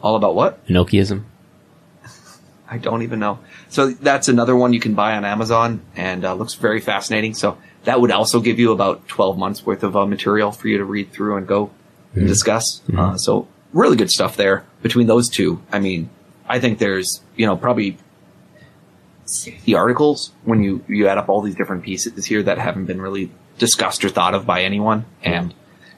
[0.00, 0.64] All about what?
[0.68, 1.24] Enochiism?
[2.70, 3.40] I don't even know.
[3.68, 7.34] So that's another one you can buy on Amazon and uh, looks very fascinating.
[7.34, 10.78] So that would also give you about 12 months worth of uh, material for you
[10.78, 11.70] to read through and go
[12.14, 12.80] and discuss.
[12.96, 15.60] Uh, so really good stuff there between those two.
[15.72, 16.10] I mean,
[16.48, 17.98] I think there's, you know, probably
[19.24, 23.00] 60 articles when you, you add up all these different pieces here that haven't been
[23.00, 25.04] really discussed or thought of by anyone.
[25.22, 25.54] And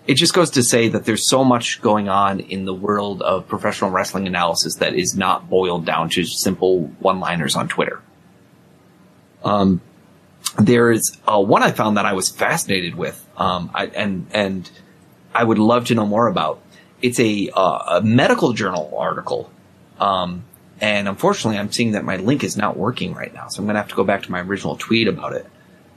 [0.06, 3.46] it just goes to say that there's so much going on in the world of
[3.46, 8.00] professional wrestling analysis that is not boiled down to simple one-liners on Twitter.
[9.44, 9.80] Um,
[10.58, 14.70] there is uh, one I found that I was fascinated with, um, I, and and
[15.34, 16.60] I would love to know more about.
[17.00, 19.50] It's a uh, a medical journal article,
[19.98, 20.44] um,
[20.80, 23.74] and unfortunately, I'm seeing that my link is not working right now, so I'm going
[23.74, 25.46] to have to go back to my original tweet about it.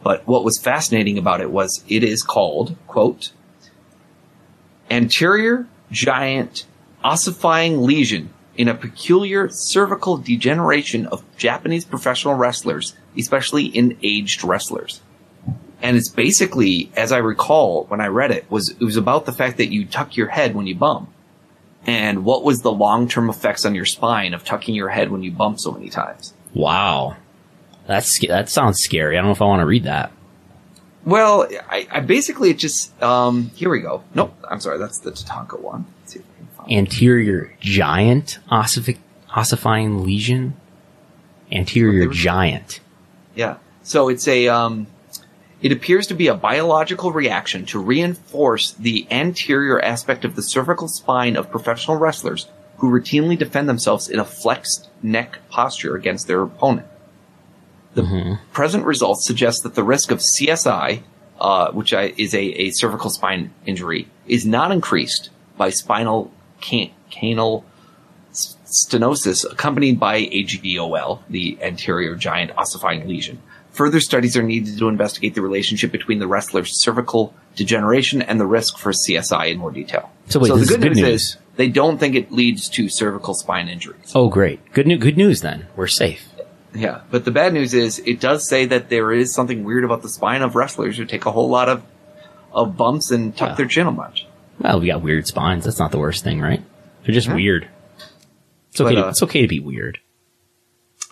[0.04, 3.32] But what was fascinating about it was it is called quote
[4.90, 6.66] anterior giant
[7.04, 15.02] ossifying lesion in a peculiar cervical degeneration of Japanese professional wrestlers, especially in aged wrestlers.
[15.82, 19.34] And it's basically, as I recall when I read it, was it was about the
[19.34, 21.10] fact that you tuck your head when you bump.
[21.86, 25.32] And what was the long-term effects on your spine of tucking your head when you
[25.32, 26.34] bump so many times?
[26.54, 27.18] Wow.
[27.86, 29.16] That's, that sounds scary.
[29.16, 30.12] I don't know if I want to read that.
[31.06, 34.04] Well, I, I basically it just um here we go.
[34.14, 35.86] Nope, I'm sorry, that's the Tatanka one.
[36.02, 36.76] Let's see if I can find it.
[36.78, 39.00] Anterior giant ossific-
[39.30, 40.56] ossifying lesion.
[41.52, 42.80] Anterior giant.
[43.36, 43.58] Yeah.
[43.84, 44.88] So it's a um
[45.62, 50.88] it appears to be a biological reaction to reinforce the anterior aspect of the cervical
[50.88, 52.48] spine of professional wrestlers
[52.78, 56.88] who routinely defend themselves in a flexed neck posture against their opponent.
[57.96, 61.02] The present results suggest that the risk of CSI,
[61.40, 66.32] uh, which I, is a, a cervical spine injury, is not increased by spinal
[66.62, 67.64] can- canal
[68.34, 73.42] stenosis accompanied by AGVOL, the anterior giant ossifying lesion.
[73.72, 78.46] Further studies are needed to investigate the relationship between the wrestler's cervical degeneration and the
[78.46, 80.12] risk for CSI in more detail.
[80.30, 81.22] So wait, the this is good, good news, news.
[81.22, 84.12] is they don't think it leads to cervical spine injuries.
[84.16, 84.60] Oh, great.
[84.74, 85.68] Good, new- good news then.
[85.76, 86.28] We're safe.
[86.76, 90.02] Yeah, but the bad news is it does say that there is something weird about
[90.02, 91.84] the spine of wrestlers who take a whole lot of
[92.54, 93.56] of bumps and tuck Yeah.
[93.56, 94.26] their chin a bunch.
[94.60, 95.66] Well, we got weird spines.
[95.66, 96.62] That's not the worst thing, right?
[97.04, 97.36] They're just Yeah.
[97.36, 97.68] weird.
[98.72, 98.96] It's okay.
[98.96, 100.00] But, to, uh, it's okay to be weird.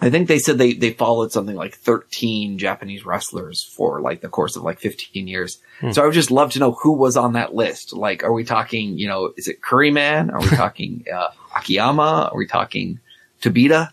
[0.01, 4.27] I think they said they they followed something like 13 Japanese wrestlers for like the
[4.27, 5.59] course of like 15 years.
[5.91, 7.93] So I would just love to know who was on that list.
[7.93, 10.31] Like, are we talking, you know, is it Curryman?
[10.33, 12.29] Are we talking uh, Akiyama?
[12.31, 12.99] Are we talking
[13.41, 13.91] Tabita?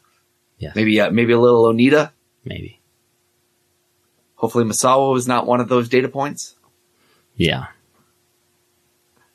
[0.61, 0.77] Yes.
[0.77, 2.13] Maybe uh, maybe a little Onita.
[2.45, 2.81] Maybe.
[4.35, 6.55] Hopefully Misawa is not one of those data points.
[7.35, 7.67] Yeah.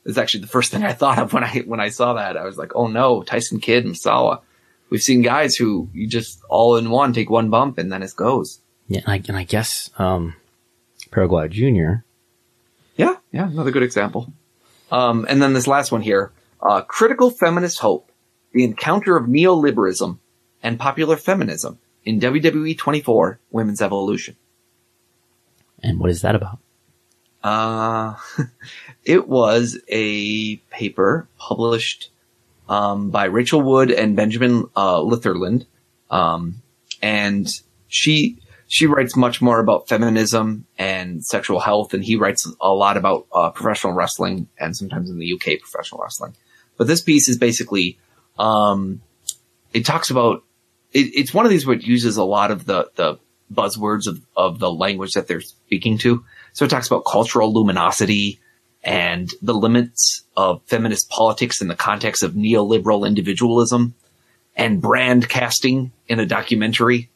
[0.05, 2.38] It's actually the first thing I thought of when I when I saw that.
[2.38, 4.41] I was like, oh no, Tyson Kidd and Sawa.
[4.91, 8.13] We've seen guys who you just all in one take one bump and then it
[8.15, 8.61] goes.
[8.88, 9.01] Yeah.
[9.05, 10.36] And I, and I guess, um,
[11.09, 12.03] Perro Aguayo Jr.
[12.97, 14.32] Yeah, yeah, another good example.
[14.91, 18.11] Um, and then this last one here, uh, critical feminist hope,
[18.53, 20.19] the encounter of neoliberalism
[20.63, 24.35] and popular feminism in WWE 24 Women's Evolution.
[25.81, 26.59] And what is that about?
[27.43, 28.15] Uh,
[29.03, 32.09] it was a paper published
[32.67, 35.65] um, by Rachel Wood and Benjamin uh, Litherland,
[36.09, 36.61] um,
[37.01, 37.47] and
[37.87, 42.97] she she writes much more about feminism and sexual health, and he writes a lot
[42.97, 46.35] about uh, professional wrestling and sometimes in the UK professional wrestling.
[46.77, 47.99] But this piece is basically
[48.39, 49.01] um,
[49.71, 50.43] it talks about
[50.95, 53.19] it, it's one of these where it uses a lot of the the
[53.53, 56.25] buzzwords of, of the language that they're speaking to.
[56.53, 58.39] So it talks about cultural luminosity
[58.83, 63.93] and the limits of feminist politics in the context of neoliberal individualism
[64.55, 67.09] and brand casting in a documentary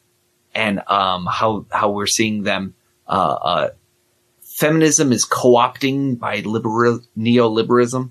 [0.54, 2.74] and um, how how we're seeing them
[3.08, 3.70] uh, uh,
[4.42, 8.10] feminism is co-opting by liberal neoliberalism.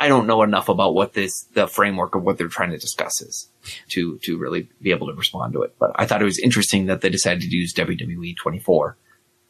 [0.00, 3.20] I don't know enough about what this the framework of what they're trying to discuss
[3.20, 3.48] is
[3.90, 5.74] to to really be able to respond to it.
[5.78, 8.96] But I thought it was interesting that they decided to use WWE 24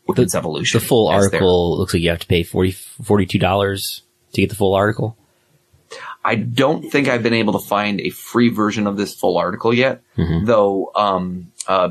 [0.06, 0.80] Women's Evolution.
[0.80, 4.02] The full as their- article looks like you have to pay 40, $42
[4.32, 5.16] to get the full article.
[6.24, 9.74] I don't think I've been able to find a free version of this full article
[9.74, 11.90] yet, though um, uh,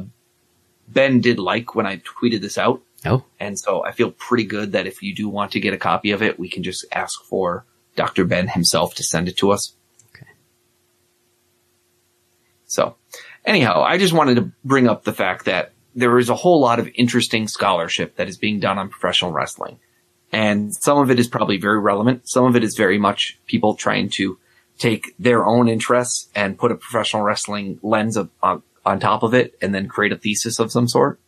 [0.87, 2.81] Ben did like when I tweeted this out.
[3.05, 5.77] Oh, And so I feel pretty good that if you do want to get a
[5.77, 7.65] copy of it, we can just ask for
[7.95, 8.25] Dr.
[8.25, 9.75] Ben himself to send it to us.
[10.15, 10.31] Okay.
[12.65, 12.95] So
[13.45, 16.79] anyhow, I just wanted to bring up the fact that there is a whole lot
[16.79, 19.79] of interesting scholarship that is being done on professional wrestling.
[20.31, 22.29] And some of it is probably very relevant.
[22.29, 24.37] Some of it is very much people trying to
[24.77, 29.33] take their own interests and put a professional wrestling lens of, on, on top of
[29.33, 31.19] it and then create a thesis of some sort.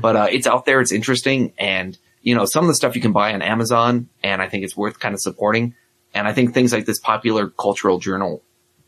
[0.00, 0.80] But uh, it's out there.
[0.80, 1.52] It's interesting.
[1.58, 4.64] And, you know, some of the stuff you can buy on Amazon and I think
[4.64, 5.74] it's worth kind of supporting.
[6.14, 8.42] And I think things like this popular cultural journal,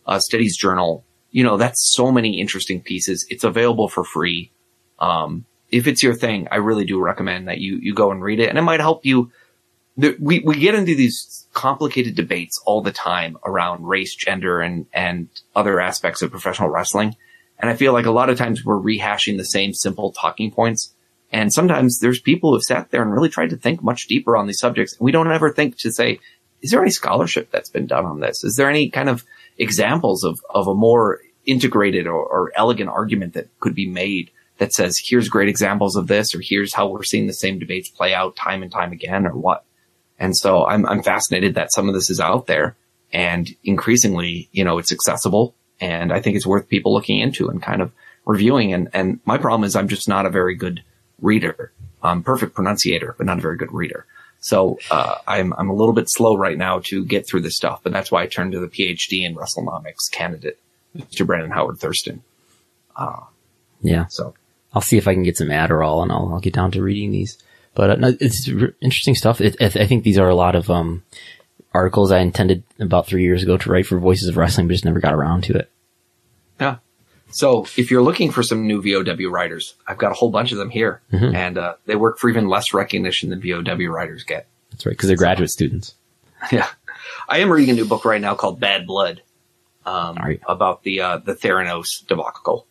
[0.06, 3.26] uh, studies journal, you know, that's so many interesting pieces.
[3.28, 4.50] It's available for free.
[4.98, 8.40] Um, if it's your thing, I really do recommend that you, you go and read
[8.40, 9.30] it and it might help you.
[9.96, 15.28] We, we get into these complicated debates all the time around race, gender, and, and
[15.56, 17.16] other aspects of professional wrestling.
[17.58, 20.94] And I feel like a lot of times we're rehashing the same simple talking points.
[21.32, 24.46] And sometimes there's people who've sat there and really tried to think much deeper on
[24.46, 24.94] these subjects.
[24.94, 26.20] And we don't ever think to say,
[26.62, 28.44] is there any scholarship that's been done on this?
[28.44, 29.24] Is there any kind of
[29.58, 34.72] examples of, of a more integrated or, or elegant argument that could be made that
[34.72, 38.12] says, here's great examples of this, or here's how we're seeing the same debates play
[38.12, 39.64] out time and time again, or what?
[40.18, 42.76] And so I'm, I'm fascinated that some of this is out there
[43.12, 47.62] and increasingly, you know, it's accessible and I think it's worth people looking into and
[47.62, 47.92] kind of
[48.24, 48.72] reviewing.
[48.72, 50.82] And and my problem is I'm just not a very good
[51.20, 51.72] reader.
[52.02, 54.06] I'm perfect pronunciator, but not a very good reader.
[54.40, 57.80] So uh, I'm I'm a little bit slow right now to get through this stuff,
[57.82, 60.58] but that's why I turned to the PhD in WrestleNomics candidate,
[60.96, 61.26] Mr.
[61.26, 62.22] Brandon Howard Thurston.
[62.96, 63.20] Uh,
[63.80, 64.06] yeah.
[64.08, 64.34] So
[64.72, 67.10] I'll see if I can get some Adderall and I'll, I'll get down to reading
[67.10, 67.38] these.
[67.74, 69.40] But uh, no, it's r- interesting stuff.
[69.40, 71.04] It, I I think these are a lot of um,
[71.72, 74.84] articles I intended about three years ago to write for Voices of Wrestling, but just
[74.84, 75.70] never got around to it.
[76.60, 76.76] yeah.
[77.30, 80.58] So if you're looking for some new VOW writers, I've got a whole bunch of
[80.58, 81.02] them here,
[81.34, 84.46] and uh, they work for even less recognition than VOW writers get.
[84.70, 85.94] That's right, because they're graduate students.
[86.52, 86.68] Yeah,
[87.28, 89.22] I am reading a new book right now called Bad Blood
[89.84, 92.66] um, about the uh, the Theranos debacle.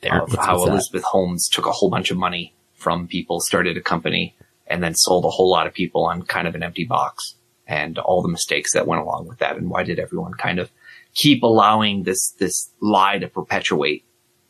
[0.00, 0.70] There, of how what's that?
[0.72, 4.34] Elizabeth Holmes took a whole bunch of money from people, started a company,
[4.66, 7.34] and then sold a whole lot of people on kind of an empty box,
[7.66, 10.70] and all the mistakes that went along with that, and why did everyone kind of
[11.16, 14.04] keep allowing this this lie to perpetuate?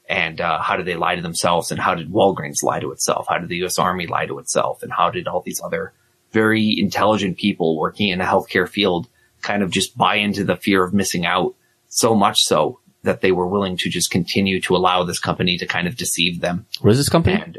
[0.09, 1.71] And uh, how did they lie to themselves?
[1.73, 3.27] And how did Walgreens lie to itself?
[3.29, 3.79] How did the U.S.
[3.79, 4.83] Army lie to itself?
[4.83, 5.95] And how did all these other
[6.31, 9.09] very intelligent people working in a healthcare field
[9.43, 11.55] kind of just buy into the fear of missing out
[11.89, 15.67] so much so that they were willing to just continue to allow this company to
[15.67, 16.67] kind of deceive them.
[16.81, 17.41] What is this company?
[17.41, 17.59] And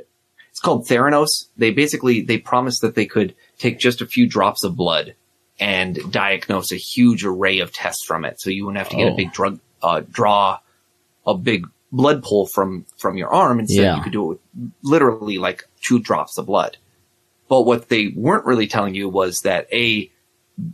[0.49, 1.47] it's called Theranos.
[1.57, 5.15] They basically, they promised that they could take just a few drops of blood
[5.59, 8.39] and diagnose a huge array of tests from it.
[8.39, 9.13] So you wouldn't have to get Oh.
[9.13, 10.59] a big drug, uh, draw
[11.25, 13.59] a big blood pull from, from your arm.
[13.59, 13.95] Instead, Yeah.
[13.97, 16.77] you could do it with literally like two drops of blood.
[17.49, 20.11] But what they weren't really telling you was that A,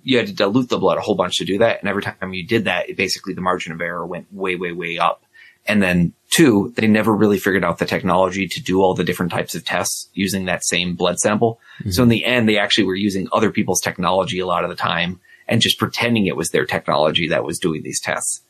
[0.03, 1.79] you had to dilute the blood a whole bunch to do that.
[1.79, 4.71] And every time you did that, it basically the margin of error went way, way,
[4.71, 5.23] way up.
[5.65, 9.31] And then two, they never really figured out the technology to do all the different
[9.31, 11.59] types of tests using that same blood sample.
[11.89, 12.09] So in mm-hmm.
[12.09, 15.61] the end, they actually were using other people's technology a lot of the time and
[15.61, 18.41] just pretending it was their technology that was doing these tests.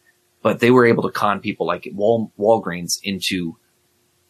[0.41, 3.57] But they were able to con people like Wal- Walgreens into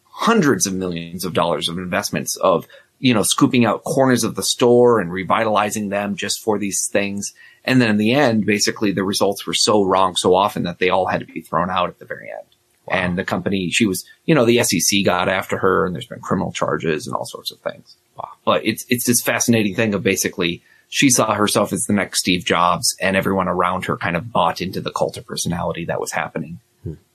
[0.04, 2.66] hundreds of millions of dollars of investments of,
[2.98, 7.32] you know, scooping out corners of the store and revitalizing them just for these things.
[7.64, 10.88] And then in the end, basically the results were so wrong so often that they
[10.88, 12.53] all had to be thrown out at the very end.
[12.90, 16.20] And the company, she was, you know, the SEC got after her and there's been
[16.20, 17.96] criminal charges and all sorts of things.
[18.44, 22.44] But it's, it's this fascinating thing of basically she saw herself as the next Steve
[22.44, 26.12] Jobs and everyone around her kind of bought into the cult of personality that was
[26.12, 26.60] happening.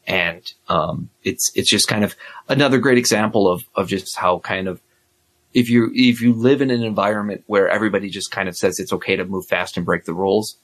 [0.08, 2.16] And, um, it's, it's just kind of
[2.48, 4.82] another great example of, of just how kind of
[5.54, 8.94] if you if you live in an environment where everybody just kind of says it's
[8.94, 10.58] okay to move fast and break the rules,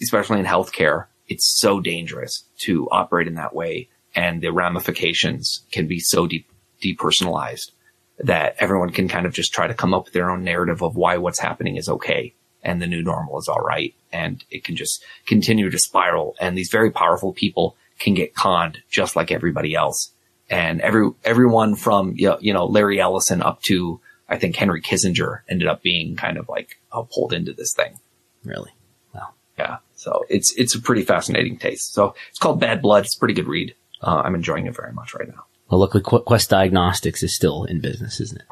[0.00, 5.86] especially in healthcare, it's so dangerous to operate in that way, and the ramifications can
[5.86, 6.48] be so deep
[6.82, 7.70] depersonalized
[8.18, 10.96] that everyone can kind of just try to come up with their own narrative of
[10.96, 14.74] why what's happening is okay and the new normal is all right, and it can
[14.74, 19.74] just continue to spiral, and these very powerful people can get conned just like everybody
[19.74, 20.10] else
[20.48, 24.82] and every everyone from you know, you know Larry Ellison up to I think Henry
[24.82, 27.98] Kissinger ended up being kind of like uh, pulled into this thing.
[28.44, 28.72] Really?
[29.14, 29.30] Wow.
[29.58, 31.92] Yeah, so it's it's a pretty fascinating taste.
[31.92, 33.04] So it's called Bad Blood.
[33.04, 33.74] It's a pretty good read.
[34.02, 35.44] Uh, I'm enjoying it very much right now.
[35.70, 38.46] Well, luckily, Qu- Quest Diagnostics is still in business, isn't it?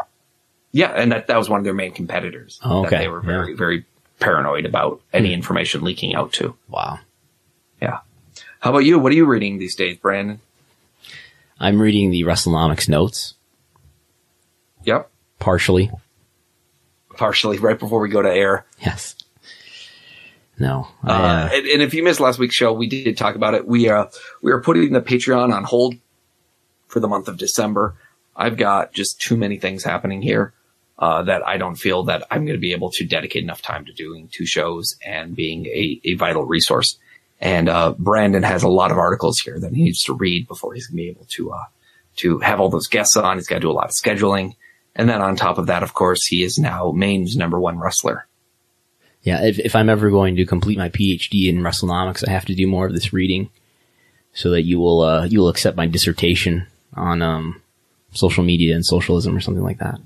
[0.73, 2.59] Yeah, and that that was one of their main competitors.
[2.65, 2.99] Oh, That okay.
[3.05, 3.57] they were very Yeah.
[3.57, 3.85] very
[4.21, 6.57] paranoid about any information leaking out to.
[6.69, 6.99] Wow.
[7.81, 7.99] Yeah.
[8.61, 8.99] How about you?
[8.99, 10.41] What are you reading these days, Brandon?
[11.61, 13.35] I'm reading the WrestleNomics notes,
[14.85, 15.09] Yep.
[15.39, 15.91] partially.
[17.17, 18.65] Partially right before we go to air.
[18.81, 19.15] Yes.
[20.59, 20.89] No.
[21.03, 23.55] I, Uh, uh, and, and if you missed last week's show, we did talk about
[23.55, 23.67] it.
[23.67, 24.07] We uh
[24.43, 25.97] we are putting the Patreon on hold
[26.89, 27.97] for the month of December.
[28.37, 30.53] I've got just too many things happening here
[30.99, 33.85] uh, that I don't feel that I'm going to be able to dedicate enough time
[33.87, 36.99] to doing two shows and being a, a vital resource.
[37.41, 40.75] And uh, Brandon has a lot of articles here that he needs to read before
[40.75, 41.65] he's going to be able to uh,
[42.17, 43.37] to have all those guests on.
[43.37, 44.55] He's got to do a lot of scheduling.
[44.95, 48.27] And then on top of that, of course, he is now Maine's number one wrestler.
[49.25, 52.55] Yeah, if, if I'm ever going to complete my PhD in WrestleNomics, I have to
[52.55, 53.51] do more of this reading
[54.33, 57.61] so that you will, uh, you will accept my dissertation on, um,
[58.13, 59.99] social media and socialism or something like that.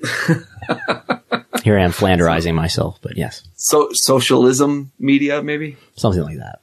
[1.64, 5.76] Here I am flanderizing myself, but yes, So socialism media, maybe.
[5.96, 6.60] something like that.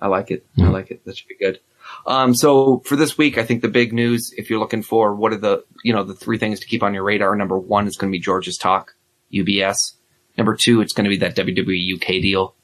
[0.00, 0.46] I like it.
[0.60, 1.04] I like it.
[1.04, 1.60] That should be good.
[2.06, 5.32] Um, so for this week, I think the big news, if you're looking for what
[5.32, 7.96] are the, you know, the three things to keep on your radar, number one is
[7.96, 8.94] going to be George's talk,
[9.32, 9.94] UBS.
[10.38, 12.54] Number two, it's going to be that WWE UK deal.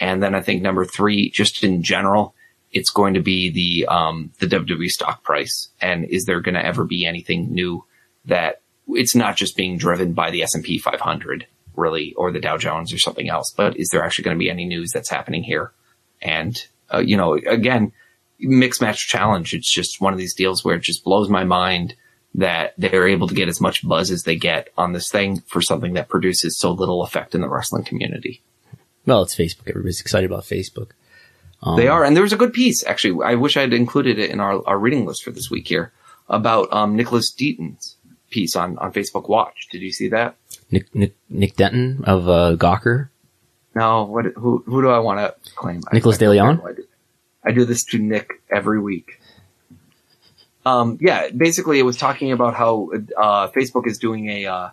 [0.00, 2.34] And then I think number three, just in general,
[2.72, 5.68] it's going to be the, um, the WWE stock price.
[5.80, 7.84] And is there going to ever be anything new
[8.24, 11.46] that it's not just being driven by the S&P 500
[11.76, 14.50] really, or the Dow Jones or something else, but is there actually going to be
[14.50, 15.72] any news that's happening here?
[16.20, 16.60] And,
[16.92, 17.92] uh, you know, again,
[18.38, 19.54] mix match challenge.
[19.54, 21.94] It's just one of these deals where it just blows my mind
[22.34, 25.60] that they're able to get as much buzz as they get on this thing for
[25.60, 28.40] something that produces so little effect in the wrestling community.
[29.06, 29.68] Well, it's Facebook.
[29.68, 30.90] Everybody's excited about Facebook.
[31.62, 33.24] Um, They are, and there was a good piece actually.
[33.24, 35.92] I wish I'd included it in our, our reading list for this week here
[36.28, 37.96] about um, Nicholas Deaton's
[38.30, 39.66] piece on on Facebook Watch.
[39.72, 40.36] Did you see that?
[40.70, 43.08] Nick, Nick, Nick Denton of uh, Gawker.
[43.74, 44.04] No.
[44.04, 44.26] What?
[44.36, 44.62] Who?
[44.66, 45.82] Who do I want to claim?
[45.90, 46.62] I- Nicholas I- De Leon?
[46.64, 49.19] I I do this to Nick every week.
[50.64, 50.98] Um.
[51.00, 51.30] Yeah.
[51.30, 54.70] Basically, it was talking about how uh, Facebook is doing a uh,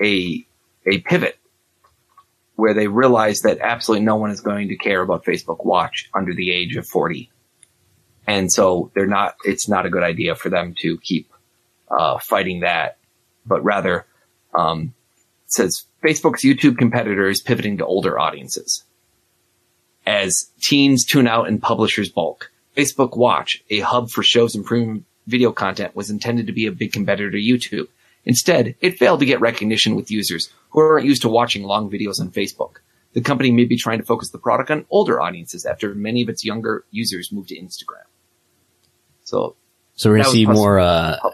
[0.00, 0.46] a
[0.86, 1.38] a pivot
[2.58, 6.34] where they realize that absolutely no one is going to care about Facebook Watch under
[6.34, 7.30] the age of 40.
[8.26, 11.32] And so they're not, it's not a good idea for them to keep,
[11.88, 12.98] uh, fighting that,
[13.46, 14.06] but rather,
[14.56, 14.92] um,
[15.46, 18.82] says Facebook's YouTube competitor is pivoting to older audiences.
[20.04, 25.04] As teens tune out and publishers bulk, Facebook Watch, a hub for shows and premium
[25.28, 27.88] video content, was intended to be a big competitor to YouTube.
[28.24, 32.20] Instead, it failed to get recognition with users who aren't used to watching long videos
[32.20, 32.76] on Facebook.
[33.12, 36.28] The company may be trying to focus the product on older audiences after many of
[36.28, 38.04] its younger users moved to Instagram.
[39.24, 39.56] So
[39.94, 41.30] So we're gonna see more uh, uh,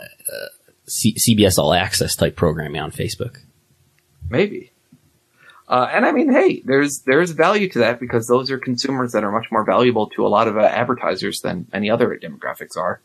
[0.87, 3.39] C- CBS All Access type programming on Facebook.
[4.29, 4.71] maybe.
[5.67, 9.25] Uh, and I mean, hey, there's there's value to that because those are consumers that
[9.25, 13.01] are much more valuable to a lot of uh, advertisers than any other demographics are,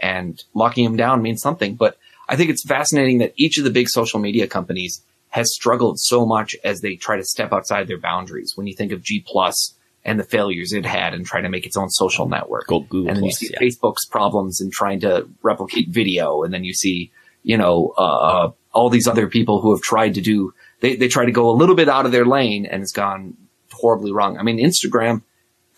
[0.00, 1.74] and locking them down means something.
[1.74, 1.96] But
[2.28, 6.26] I think it's fascinating that each of the big social media companies has struggled so
[6.26, 8.56] much as they try to step outside their boundaries.
[8.56, 9.74] When you think of G Plus
[10.04, 13.08] and the failures it had and trying to make its own social network, Go- Google
[13.08, 13.60] and then you Plus, see yeah.
[13.60, 17.12] Facebook's problems in trying to replicate video, and then you see,
[17.42, 20.54] you know, uh, all these other people who have tried to do.
[20.80, 23.36] They they try to go a little bit out of their lane, and it's gone
[23.70, 24.38] horribly wrong.
[24.38, 25.22] I mean, Instagram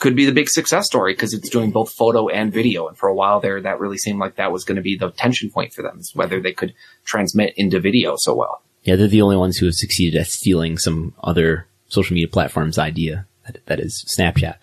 [0.03, 3.09] could be the big success story because it's doing both photo and video, and for
[3.09, 5.73] a while there, that really seemed like that was going to be the tension point
[5.73, 6.75] for them, is whether they could
[7.05, 8.63] transmit into video so well.
[8.83, 12.81] Yeah, they're the only ones who have succeeded at stealing some other social media platform's
[12.81, 13.27] idea.
[13.47, 14.57] That, that is Snapchat.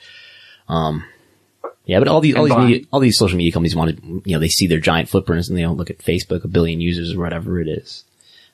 [0.68, 1.06] Um,
[1.86, 4.34] yeah, but all these all these media, all these social media companies want to, you
[4.34, 7.14] know, they see their giant footprints and they don't look at Facebook, a billion users
[7.14, 8.04] or whatever it is.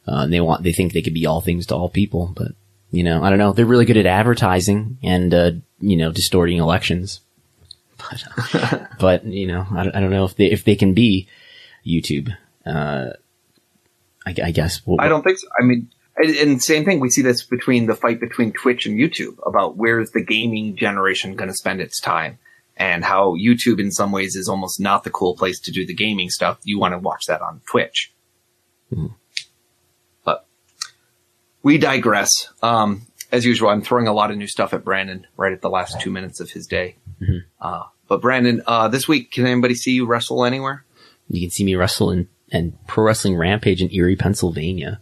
[0.08, 2.52] Uh, and they want, they think they could be all things to all people, but
[2.96, 3.52] you know, I don't know.
[3.54, 7.22] They're really good at advertising and, uh, you know, distorting elections.
[8.52, 11.28] But, but you know, I, don't- I don't know if they, if they can be
[11.86, 12.30] YouTube.
[12.66, 13.12] Uh,
[14.28, 14.86] I, I guess.
[14.86, 15.48] We'll- I don't think so.
[15.60, 17.00] I mean, and, same thing.
[17.00, 21.36] We see this between the fight between Twitch and YouTube about where's the gaming generation
[21.36, 22.38] going to spend its time,
[22.78, 25.94] and how YouTube in some ways is almost not the cool place to do the
[25.96, 26.60] gaming stuff.
[26.64, 28.14] You want to watch that on Twitch.
[28.92, 29.10] But
[31.66, 32.54] we digress.
[32.62, 35.70] Um, as usual, I'm throwing a lot of new stuff at Brandon right at the
[35.70, 36.96] last two minutes of his day.
[37.60, 40.86] Uh, but Brandon, uh, this week, can anybody see you wrestle anywhere?
[41.28, 45.02] You can see me wrestle in and Pro Wrestling Rampage in Erie, Pennsylvania.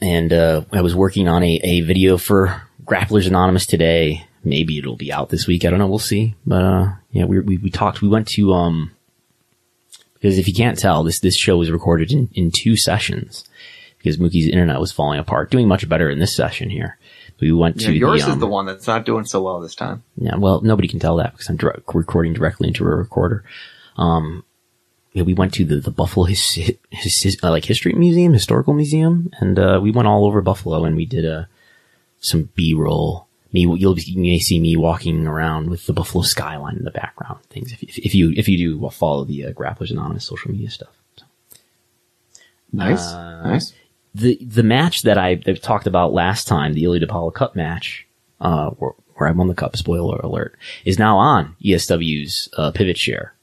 [0.00, 4.24] And uh, I was working on a, a video for Grapplers Anonymous today.
[4.44, 5.64] Maybe it'll be out this week.
[5.64, 5.88] I don't know.
[5.88, 6.36] We'll see.
[6.46, 8.00] But uh, yeah, we, we we talked.
[8.00, 8.92] We went to um
[10.14, 13.44] because if you can't tell, this this show was recorded in in two sessions
[14.02, 15.50] because Mookie's internet was falling apart.
[15.50, 16.98] Doing much better in this session here.
[17.40, 19.60] We went Yeah, to yours the, um, is the one that's not doing so well
[19.60, 20.02] this time.
[20.16, 23.42] yeah, well, nobody can tell that because I'm direct, recording directly into a recorder.
[23.96, 24.44] Um,
[25.12, 28.74] yeah, we went to the, the Buffalo his, his, his, uh, like history museum, historical
[28.74, 31.44] museum, and uh, we went all over Buffalo and we did uh,
[32.20, 33.26] some B roll.
[33.52, 37.40] Me, you'll you may see me walking around with the Buffalo skyline in the background.
[37.50, 40.50] Things if, if, if you if you do well, follow the uh, Grapplers Anonymous social
[40.52, 40.94] media stuff.
[41.16, 41.24] So.
[42.72, 43.72] Nice, Uh, nice.
[44.14, 48.06] The the match that I talked about last time, the Ilio DiPaolo Cup match,
[48.40, 52.98] uh, where, where I won the cup, spoiler alert, is now on ESW's uh, Pivot
[52.98, 53.34] Share.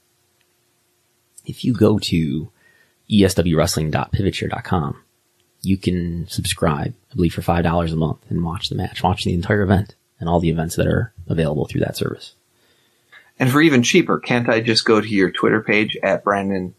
[1.44, 2.52] If you go to
[3.10, 5.02] eswwrestling.pivotshare.com,
[5.62, 9.24] you can subscribe, I believe, for five dollars a month and watch the match, watch
[9.24, 12.34] the entire event and all the events that are available through that service.
[13.38, 16.74] And for even cheaper, can't I just go to your Twitter page at Brandon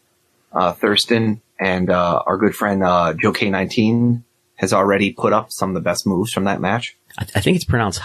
[0.54, 4.24] uh, Thurston and uh, our good friend uh, Joe K19
[4.56, 6.98] has already put up some of the best moves from that match?
[7.18, 8.02] I, I think it's pronounced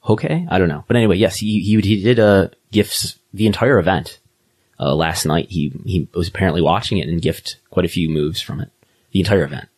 [0.00, 0.24] Hoke.
[0.24, 4.20] I don't know, but anyway, yes, he he, he did uh, gifts the entire event
[4.78, 5.46] uh, last night.
[5.50, 8.70] He he was apparently watching it and gift quite a few moves from it,
[9.12, 9.68] the entire event.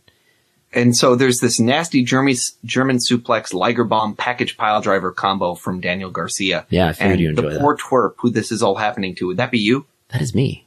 [0.74, 2.34] And so there's this nasty German,
[2.64, 6.66] German suplex Liger bomb package pile driver combo from Daniel Garcia.
[6.70, 7.60] Yeah, I figured and you enjoy the that.
[7.60, 9.26] poor twerp who this is all happening to.
[9.26, 9.86] Would that be you?
[10.08, 10.66] That is me.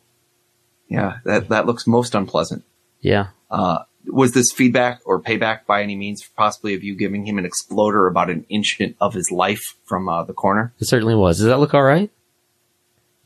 [0.88, 2.64] Yeah, that that looks most unpleasant.
[3.02, 3.28] Yeah,
[4.08, 8.08] Was this feedback or payback by any means, possibly of you giving him an exploder
[8.08, 10.74] about an inch of his life from uh, the corner?
[10.80, 11.38] it certainly was.
[11.38, 12.12] Does that look all right?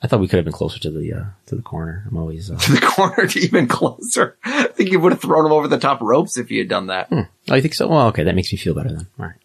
[0.02, 2.06] I thought we could have been closer to the uh, to the corner.
[2.10, 2.50] I'm always.
[2.50, 4.38] Uh, To the corner to even closer.
[4.46, 6.88] I think you would have thrown him over the top ropes if you had done
[6.88, 7.10] that.
[7.12, 7.88] oh, you think so?
[7.90, 9.08] Well, okay, that makes me feel better then.
[9.20, 9.36] All right.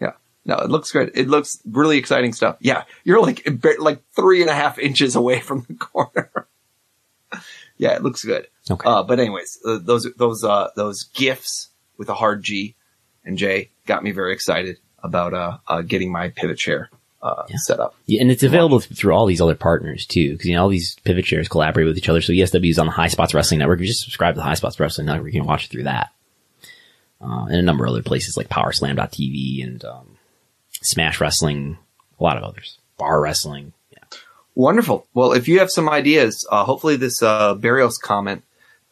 [0.00, 0.12] Yeah.
[0.44, 1.12] No, it looks good.
[1.14, 2.56] It looks really exciting stuff.
[2.60, 2.82] Yeah.
[3.04, 3.46] You're like,
[3.78, 6.48] like three and a half inches away from the corner.
[7.76, 8.46] Yeah, it looks good.
[8.70, 8.88] Okay.
[8.88, 11.68] Uh, but anyways, uh, those, those, uh, those gifts
[11.98, 12.74] with a hard G
[13.24, 16.88] and J got me very excited about, uh, uh, getting my pivot chair,
[17.22, 17.56] uh, Yeah.
[17.58, 17.94] set up.
[18.06, 20.68] Yeah, and it's available th- through all these other partners too, because you know all
[20.68, 22.20] these pivot chairs collaborate with each other.
[22.22, 23.80] So ESW is on the High Spots Wrestling Network.
[23.80, 26.10] You just subscribe to the High Spots Wrestling Network, you can watch it through that,
[27.20, 30.16] uh, and a number of other places like PowerSlam.tv and um,
[30.82, 31.76] Smash Wrestling,
[32.18, 33.72] a lot of others, Bar Wrestling.
[34.54, 35.06] Wonderful.
[35.14, 38.42] Well, if you have some ideas, uh, hopefully this, uh, Barrios comment,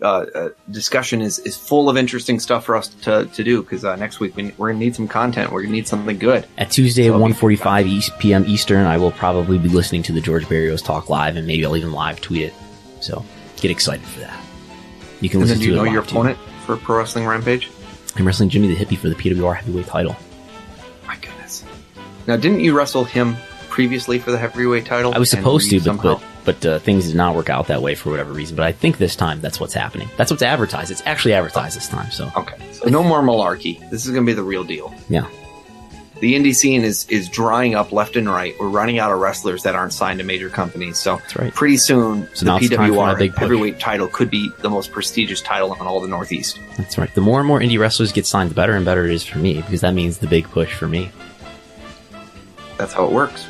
[0.01, 3.63] uh, uh, discussion is, is full of interesting stuff for us to, to do.
[3.63, 5.53] Cause, uh, next week we, we're going to need some content.
[5.53, 6.45] We're going to need something good.
[6.59, 8.45] At Tuesday at So- 1.45 East p.m.
[8.49, 11.77] Eastern, I will probably be listening to the George Barrios talk live, and maybe I'll
[11.77, 12.55] even live tweet it.
[13.01, 13.25] So
[13.59, 14.41] get excited for that.
[15.21, 16.15] You can And listen do you know your live, too.
[16.17, 17.71] opponent for Pro Wrestling Rampage?
[18.17, 20.17] I'm wrestling Jimmy the Hippie for the PWR Heavyweight title.
[21.07, 21.65] My goodness.
[22.27, 23.37] Now, didn't you wrestle him
[23.73, 25.15] previously for the heavyweight title?
[25.15, 27.95] I was supposed to, but but, but uh, things did not work out that way
[27.95, 28.55] for whatever reason.
[28.55, 30.09] But I think this time that's what's happening.
[30.17, 30.91] That's what's advertised.
[30.91, 32.11] It's actually advertised this time.
[32.11, 33.81] So Okay, so no more malarkey.
[33.91, 34.95] This is going to be the real deal.
[35.09, 35.27] yeah,
[36.21, 38.55] The indie scene is is drying up left and right.
[38.61, 40.99] We're running out of wrestlers that aren't signed to major companies.
[40.99, 41.55] So That's right.
[41.55, 45.81] pretty soon, So the PWR big heavyweight title could be the most prestigious title in
[45.81, 46.59] all the Northeast.
[46.77, 47.13] that's right.
[47.15, 49.39] The more and more indie wrestlers get signed, the better and better it is for
[49.39, 51.11] me because that means the big push for me.
[52.79, 53.47] That's how it works.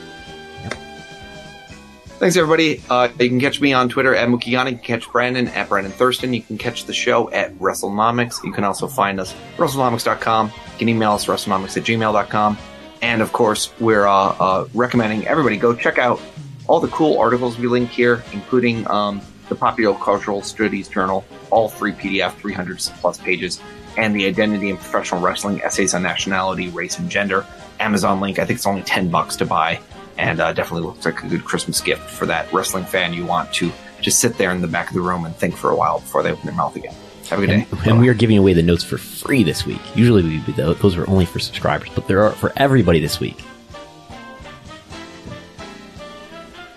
[2.23, 2.81] Thanks, everybody.
[2.89, 4.71] Uh, you can catch me on Twitter at MookieGhana.
[4.71, 6.33] You can catch Brandon at Brandon Thurston.
[6.33, 8.45] You can catch the show at WrestleNomics.
[8.45, 10.47] You can also find us WrestleNomics.com.
[10.47, 12.59] You can email us WrestleNomics at gmail.com.
[13.03, 16.21] And of course, we're uh, uh, recommending everybody go check out
[16.69, 21.69] all the cool articles we link here, including um, the Popular Cultural Studies Journal, all
[21.69, 23.61] free PDF, 300 plus pages,
[23.97, 27.45] and the Identity and Professional Wrestling Essays on Nationality, Race, and Gender.
[27.81, 28.39] Amazon link.
[28.39, 29.81] I think it's only 10 bucks to buy
[30.19, 33.53] and uh, definitely looks like a good Christmas gift for that wrestling fan you want
[33.55, 36.01] to just sit there in the back of the room and think for a while
[36.01, 36.95] before they open their mouth again.
[37.31, 37.91] Have a good And, day.
[37.91, 39.81] and we are giving away the notes for free this week.
[39.97, 43.21] Usually we do tho- those are only for subscribers, but there are for everybody this
[43.21, 43.43] week.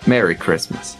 [0.06, 0.96] Merry Christmas.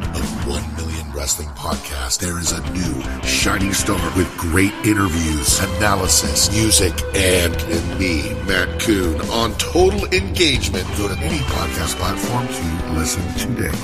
[1.21, 7.99] wrestling podcasts, there is a new shining star with great interviews, analysis, music, and, and
[7.99, 10.83] me, Matt Coon, on total engagement.
[10.97, 13.77] Go to any podcast platform to listen today.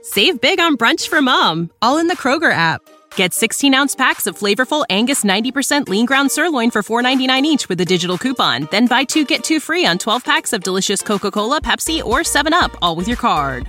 [0.00, 2.80] Save big on brunch for mom, all in the Kroger app.
[3.14, 7.78] Get 16 ounce packs of flavorful Angus 90% lean ground sirloin for $4.99 each with
[7.82, 8.68] a digital coupon.
[8.70, 12.20] Then buy two get two free on 12 packs of delicious Coca Cola, Pepsi, or
[12.20, 13.68] 7UP, all with your card.